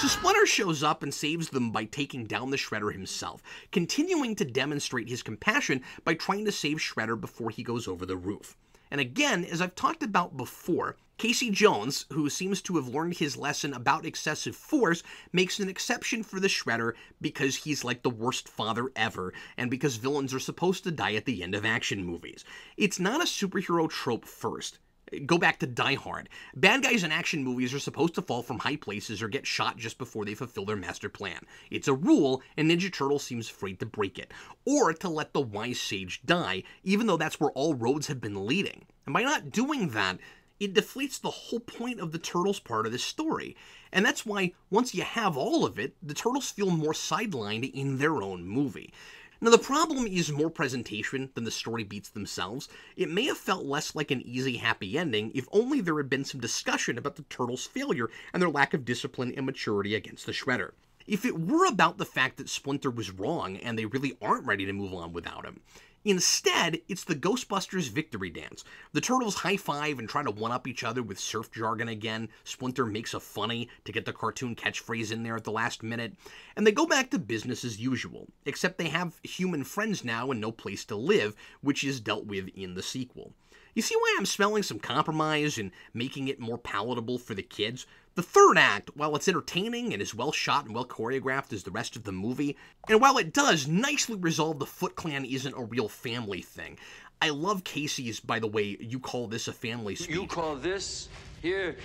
[0.00, 3.42] So Splinter shows up and saves them by taking down the Shredder himself,
[3.72, 8.16] continuing to demonstrate his compassion by trying to save Shredder before he goes over the
[8.16, 8.56] roof.
[8.92, 13.36] And again, as I've talked about before, Casey Jones, who seems to have learned his
[13.36, 18.48] lesson about excessive force, makes an exception for the Shredder because he's like the worst
[18.48, 22.44] father ever, and because villains are supposed to die at the end of action movies.
[22.76, 24.78] It's not a superhero trope first.
[25.26, 26.28] Go back to Die Hard.
[26.54, 29.76] Bad guys in action movies are supposed to fall from high places or get shot
[29.76, 31.40] just before they fulfill their master plan.
[31.70, 34.32] It's a rule, and Ninja Turtle seems afraid to break it.
[34.64, 38.46] Or to let the wise sage die, even though that's where all roads have been
[38.46, 38.84] leading.
[39.06, 40.18] And by not doing that,
[40.60, 43.56] it deflates the whole point of the Turtles part of this story.
[43.92, 47.98] And that's why, once you have all of it, the Turtles feel more sidelined in
[47.98, 48.92] their own movie.
[49.40, 52.68] Now, the problem is more presentation than the story beats themselves.
[52.96, 56.24] It may have felt less like an easy, happy ending if only there had been
[56.24, 60.32] some discussion about the Turtles' failure and their lack of discipline and maturity against the
[60.32, 60.72] Shredder.
[61.06, 64.66] If it were about the fact that Splinter was wrong and they really aren't ready
[64.66, 65.60] to move on without him,
[66.08, 68.64] Instead, it's the Ghostbusters victory dance.
[68.94, 72.30] The turtles high five and try to one up each other with surf jargon again.
[72.44, 76.14] Splinter makes a funny to get the cartoon catchphrase in there at the last minute.
[76.56, 80.40] And they go back to business as usual, except they have human friends now and
[80.40, 83.34] no place to live, which is dealt with in the sequel.
[83.74, 87.86] You see why I'm smelling some compromise and making it more palatable for the kids?
[88.18, 91.70] The third act, while it's entertaining and as well shot and well choreographed as the
[91.70, 92.56] rest of the movie,
[92.88, 96.80] and while it does nicely resolve the Foot Clan isn't a real family thing,
[97.22, 100.16] I love Casey's, by the way, you call this a family speech.
[100.16, 101.08] You call this
[101.42, 101.76] here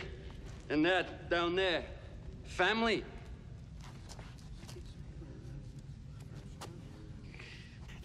[0.71, 1.83] and that down there
[2.47, 3.05] family?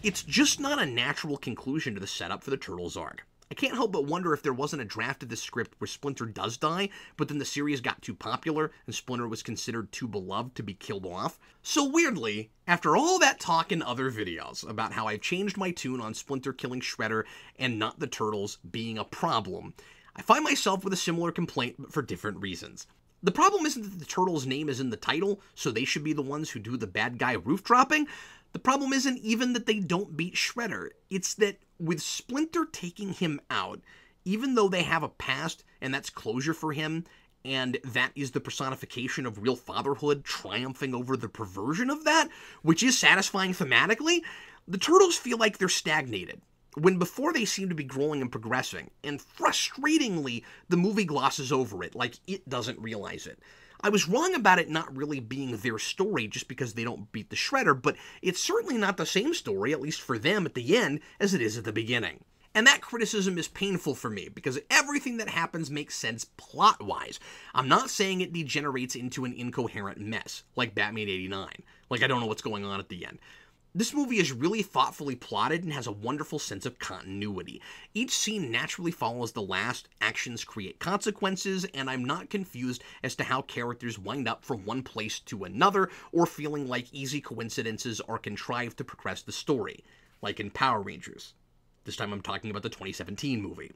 [0.03, 3.25] It's just not a natural conclusion to the setup for the Turtles arc.
[3.51, 6.27] I can't help but wonder if there wasn't a draft of the script where Splinter
[6.27, 10.53] does die, but then the series got too popular and Splinter was considered too beloved
[10.55, 11.39] to be killed off.
[11.63, 15.99] So weirdly, after all that talk in other videos about how I've changed my tune
[15.99, 17.23] on Splinter killing Shredder
[17.57, 19.73] and not the Turtles being a problem,
[20.15, 22.85] I find myself with a similar complaint but for different reasons.
[23.21, 26.13] The problem isn't that the Turtles' name is in the title, so they should be
[26.13, 28.07] the ones who do the bad guy roof dropping.
[28.51, 33.39] The problem isn't even that they don't beat Shredder, it's that with Splinter taking him
[33.49, 33.81] out,
[34.25, 37.05] even though they have a past and that's closure for him,
[37.45, 42.29] and that is the personification of real fatherhood triumphing over the perversion of that,
[42.61, 44.21] which is satisfying thematically,
[44.67, 46.41] the Turtles feel like they're stagnated.
[46.75, 51.83] When before they seem to be growing and progressing, and frustratingly, the movie glosses over
[51.83, 53.39] it like it doesn't realize it.
[53.81, 57.29] I was wrong about it not really being their story just because they don't beat
[57.29, 60.77] the Shredder, but it's certainly not the same story, at least for them at the
[60.77, 62.23] end, as it is at the beginning.
[62.53, 67.19] And that criticism is painful for me because everything that happens makes sense plot wise.
[67.53, 71.49] I'm not saying it degenerates into an incoherent mess, like Batman 89.
[71.89, 73.19] Like, I don't know what's going on at the end.
[73.79, 77.61] This movie is really thoughtfully plotted and has a wonderful sense of continuity.
[77.93, 83.23] Each scene naturally follows the last, actions create consequences, and I'm not confused as to
[83.23, 88.17] how characters wind up from one place to another or feeling like easy coincidences are
[88.17, 89.81] contrived to progress the story,
[90.21, 91.33] like in Power Rangers.
[91.85, 93.71] This time I'm talking about the 2017 movie.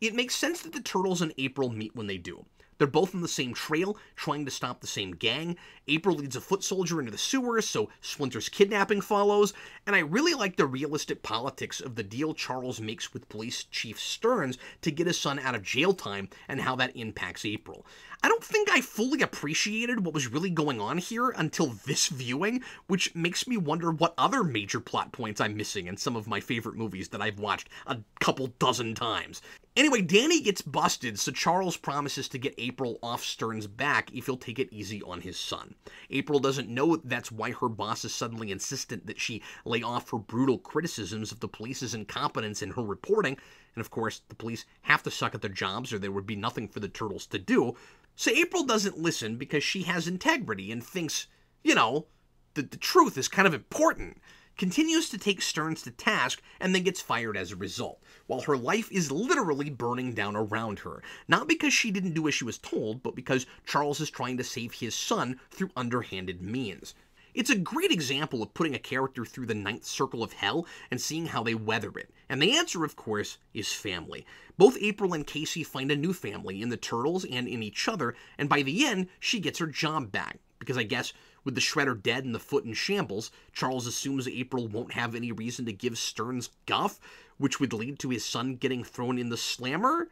[0.00, 2.44] It makes sense that the Turtles and April meet when they do.
[2.80, 5.58] They're both on the same trail, trying to stop the same gang.
[5.86, 9.52] April leads a foot soldier into the sewers, so Splinter's kidnapping follows.
[9.86, 14.00] And I really like the realistic politics of the deal Charles makes with Police Chief
[14.00, 17.84] Stearns to get his son out of jail time and how that impacts April.
[18.22, 22.62] I don't think I fully appreciated what was really going on here until this viewing,
[22.86, 26.38] which makes me wonder what other major plot points I'm missing in some of my
[26.38, 29.40] favorite movies that I've watched a couple dozen times.
[29.74, 34.36] Anyway, Danny gets busted, so Charles promises to get April off Stearns' back if he'll
[34.36, 35.74] take it easy on his son.
[36.10, 40.18] April doesn't know that's why her boss is suddenly insistent that she lay off her
[40.18, 43.38] brutal criticisms of the police's incompetence in her reporting,
[43.74, 46.36] and of course, the police have to suck at their jobs or there would be
[46.36, 47.76] nothing for the turtles to do.
[48.16, 51.26] So April doesn't listen because she has integrity and thinks,
[51.62, 52.06] you know,
[52.54, 54.18] that the truth is kind of important
[54.60, 58.58] continues to take Stearns to task and then gets fired as a result, while her
[58.58, 61.02] life is literally burning down around her.
[61.26, 64.44] Not because she didn't do as she was told, but because Charles is trying to
[64.44, 66.94] save his son through underhanded means.
[67.34, 71.00] It's a great example of putting a character through the ninth circle of hell and
[71.00, 72.10] seeing how they weather it.
[72.28, 74.26] And the answer, of course, is family.
[74.58, 78.14] Both April and Casey find a new family in the Turtles and in each other,
[78.38, 80.38] and by the end, she gets her job back.
[80.58, 81.12] Because I guess
[81.42, 85.32] with the Shredder dead and the foot in shambles, Charles assumes April won't have any
[85.32, 87.00] reason to give Stearns guff,
[87.38, 90.08] which would lead to his son getting thrown in the slammer?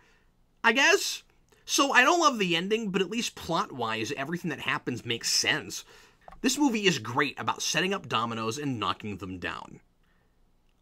[0.65, 1.23] I guess?
[1.67, 5.31] So I don't love the ending, but at least plot wise, everything that happens makes
[5.31, 5.85] sense.
[6.41, 9.81] This movie is great about setting up dominoes and knocking them down.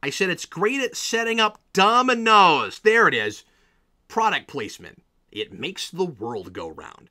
[0.03, 2.81] I said it's great at setting up dominoes.
[2.81, 3.45] There it is.
[4.09, 5.03] Product placement.
[5.33, 7.11] It makes the world go round.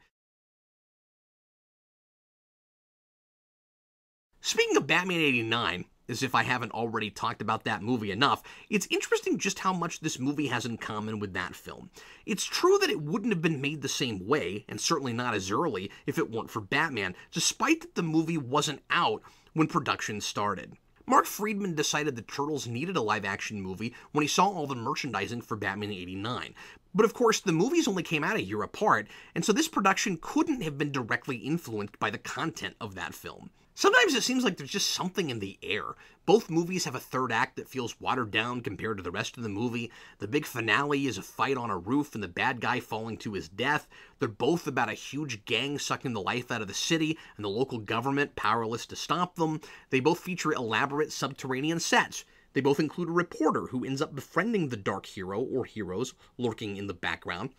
[4.42, 8.88] Speaking of Batman 89, as if I haven't already talked about that movie enough, it's
[8.90, 11.90] interesting just how much this movie has in common with that film.
[12.26, 15.52] It's true that it wouldn't have been made the same way, and certainly not as
[15.52, 19.22] early, if it weren't for Batman, despite that the movie wasn't out
[19.54, 20.74] when production started.
[21.08, 24.74] Mark Freedman decided the Turtles needed a live action movie when he saw all the
[24.74, 26.56] merchandising for Batman 89.
[26.96, 30.18] But of course, the movies only came out a year apart, and so this production
[30.20, 33.52] couldn't have been directly influenced by the content of that film.
[33.78, 35.84] Sometimes it seems like there's just something in the air.
[36.26, 39.44] Both movies have a third act that feels watered down compared to the rest of
[39.44, 39.92] the movie.
[40.20, 43.34] The big finale is a fight on a roof and the bad guy falling to
[43.34, 43.90] his death.
[44.20, 47.50] They're both about a huge gang sucking the life out of the city and the
[47.50, 49.60] local government powerless to stop them.
[49.90, 52.24] They both feature elaborate subterranean sets.
[52.54, 56.78] They both include a reporter who ends up befriending the dark hero or heroes lurking
[56.78, 57.50] in the background.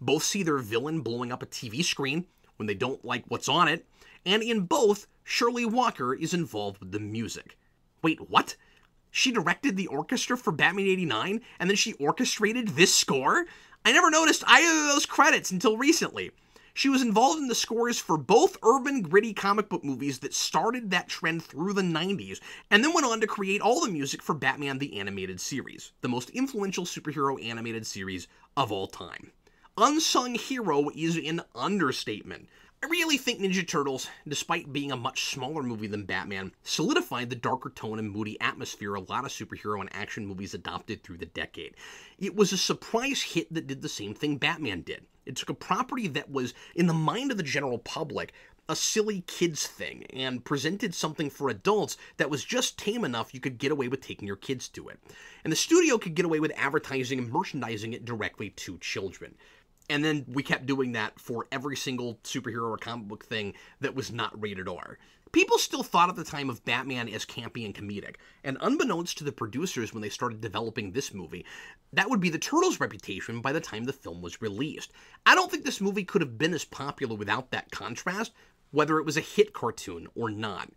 [0.00, 2.26] Both see their villain blowing up a TV screen
[2.58, 3.84] when they don't like what's on it.
[4.26, 7.58] And in both, Shirley Walker is involved with the music.
[8.02, 8.56] Wait, what?
[9.10, 13.46] She directed the orchestra for Batman 89 and then she orchestrated this score?
[13.84, 16.30] I never noticed either of those credits until recently.
[16.76, 20.90] She was involved in the scores for both urban, gritty comic book movies that started
[20.90, 24.34] that trend through the 90s, and then went on to create all the music for
[24.34, 29.30] Batman the Animated Series, the most influential superhero animated series of all time.
[29.78, 32.48] Unsung hero is an understatement.
[32.84, 37.34] I really think Ninja Turtles, despite being a much smaller movie than Batman, solidified the
[37.34, 41.24] darker tone and moody atmosphere a lot of superhero and action movies adopted through the
[41.24, 41.76] decade.
[42.18, 45.06] It was a surprise hit that did the same thing Batman did.
[45.24, 48.34] It took a property that was, in the mind of the general public,
[48.68, 53.40] a silly kids thing and presented something for adults that was just tame enough you
[53.40, 54.98] could get away with taking your kids to it.
[55.42, 59.36] And the studio could get away with advertising and merchandising it directly to children.
[59.90, 63.94] And then we kept doing that for every single superhero or comic book thing that
[63.94, 64.98] was not rated R.
[65.32, 69.24] People still thought at the time of Batman as campy and comedic, and unbeknownst to
[69.24, 71.44] the producers when they started developing this movie,
[71.92, 74.92] that would be the Turtles' reputation by the time the film was released.
[75.26, 78.32] I don't think this movie could have been as popular without that contrast,
[78.70, 80.70] whether it was a hit cartoon or not.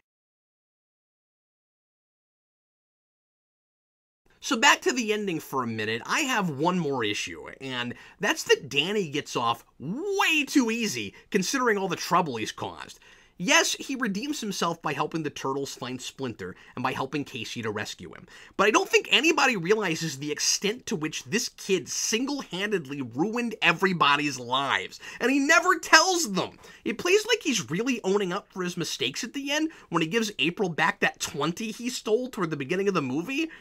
[4.40, 8.44] So back to the ending for a minute, I have one more issue, and that's
[8.44, 13.00] that Danny gets off way too easy considering all the trouble he's caused.
[13.40, 17.70] Yes, he redeems himself by helping the Turtles find Splinter and by helping Casey to
[17.70, 18.26] rescue him.
[18.58, 23.54] But I don't think anybody realizes the extent to which this kid single handedly ruined
[23.62, 25.00] everybody's lives.
[25.20, 26.58] And he never tells them.
[26.84, 30.08] It plays like he's really owning up for his mistakes at the end when he
[30.08, 33.52] gives April back that 20 he stole toward the beginning of the movie.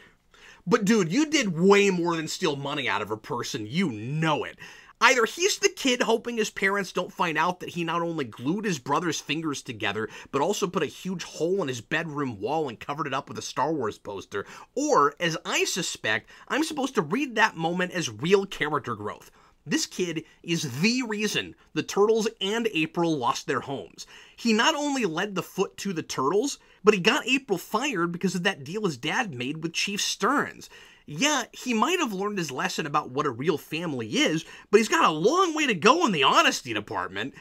[0.69, 3.65] But dude, you did way more than steal money out of a person.
[3.65, 4.57] You know it.
[4.99, 8.65] Either he's the kid hoping his parents don't find out that he not only glued
[8.65, 12.81] his brother's fingers together, but also put a huge hole in his bedroom wall and
[12.81, 14.45] covered it up with a Star Wars poster,
[14.75, 19.31] or, as I suspect, I'm supposed to read that moment as real character growth.
[19.65, 24.07] This kid is the reason the Turtles and April lost their homes.
[24.35, 26.57] He not only led the foot to the Turtles,
[26.87, 30.69] but he got April fired because of that deal his dad made with Chief Stearns.
[31.05, 34.87] Yeah, he might have learned his lesson about what a real family is, but he's
[34.87, 37.33] got a long way to go in the honesty department.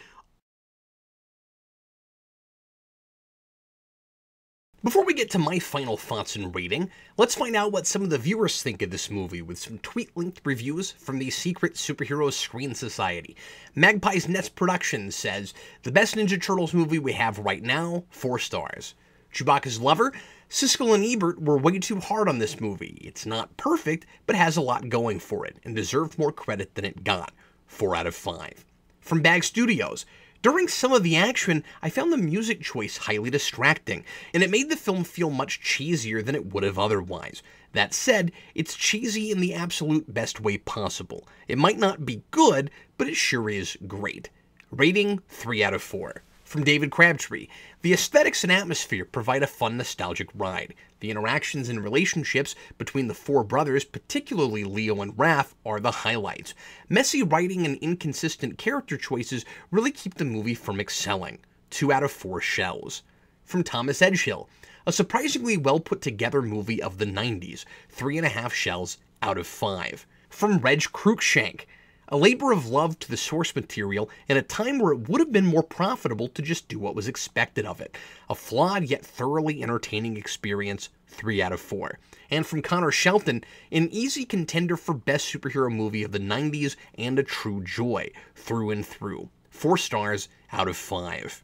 [4.83, 8.11] Before we get to my final thoughts and rating, let's find out what some of
[8.11, 12.75] the viewers think of this movie with some tweet-length reviews from the Secret Superhero Screen
[12.75, 13.37] Society.
[13.77, 18.95] Magpie's Nest Productions says, The best Ninja Turtles movie we have right now, 4 stars.
[19.37, 20.15] Chewbacca's Lover,
[20.49, 22.99] Siskel and Ebert were way too hard on this movie.
[23.05, 26.87] It's not perfect, but has a lot going for it, and deserved more credit than
[26.87, 27.35] it got.
[27.67, 28.65] 4 out of 5.
[28.99, 30.07] From Bag Studios,
[30.41, 34.71] during some of the action, I found the music choice highly distracting, and it made
[34.71, 37.43] the film feel much cheesier than it would have otherwise.
[37.73, 41.29] That said, it's cheesy in the absolute best way possible.
[41.47, 44.31] It might not be good, but it sure is great.
[44.71, 47.49] Rating 3 out of 4 from David Crabtree.
[47.83, 50.75] The aesthetics and atmosphere provide a fun, nostalgic ride.
[51.01, 56.55] The interactions and relationships between the four brothers, particularly Leo and Raph, are the highlights.
[56.89, 61.41] Messy writing and inconsistent character choices really keep the movie from excelling.
[61.71, 63.03] 2 out of 4 shells.
[63.45, 64.47] From Thomas Edgehill.
[64.87, 67.65] A surprisingly well put together movie of the 90s.
[67.93, 70.07] 3.5 shells out of 5.
[70.31, 71.67] From Reg Cruikshank
[72.09, 75.33] a labor of love to the source material in a time where it would have
[75.33, 77.97] been more profitable to just do what was expected of it.
[78.29, 81.99] A flawed yet thoroughly entertaining experience, 3 out of 4.
[82.31, 87.19] And from Connor Shelton, an easy contender for best superhero movie of the 90s and
[87.19, 89.29] a true joy, through and through.
[89.51, 91.43] 4 stars out of 5.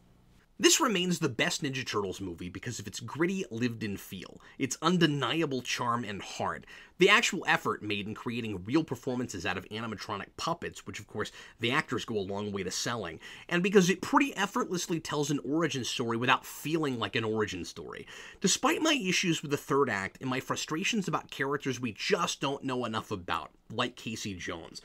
[0.63, 4.77] This remains the best Ninja Turtles movie because of its gritty, lived in feel, its
[4.81, 6.65] undeniable charm and heart,
[6.99, 11.33] the actual effort made in creating real performances out of animatronic puppets, which of course
[11.59, 15.41] the actors go a long way to selling, and because it pretty effortlessly tells an
[15.43, 18.07] origin story without feeling like an origin story.
[18.39, 22.63] Despite my issues with the third act and my frustrations about characters we just don't
[22.63, 24.81] know enough about, like Casey Jones,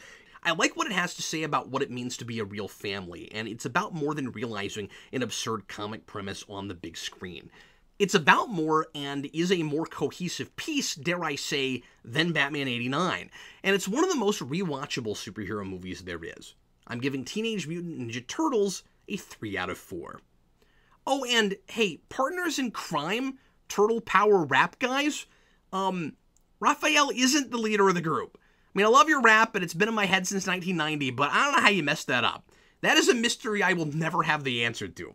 [0.48, 2.68] I like what it has to say about what it means to be a real
[2.68, 7.50] family, and it's about more than realizing an absurd comic premise on the big screen.
[7.98, 13.30] It's about more and is a more cohesive piece, dare I say, than Batman 89,
[13.62, 16.54] and it's one of the most rewatchable superhero movies there is.
[16.86, 20.18] I'm giving Teenage Mutant Ninja Turtles a 3 out of 4.
[21.06, 23.38] Oh, and hey, partners in crime,
[23.68, 25.26] Turtle Power rap guys,
[25.74, 26.14] um,
[26.58, 28.38] Raphael isn't the leader of the group.
[28.74, 31.30] I mean, I love your rap, but it's been in my head since 1990, but
[31.30, 32.44] I don't know how you messed that up.
[32.82, 35.14] That is a mystery I will never have the answer to.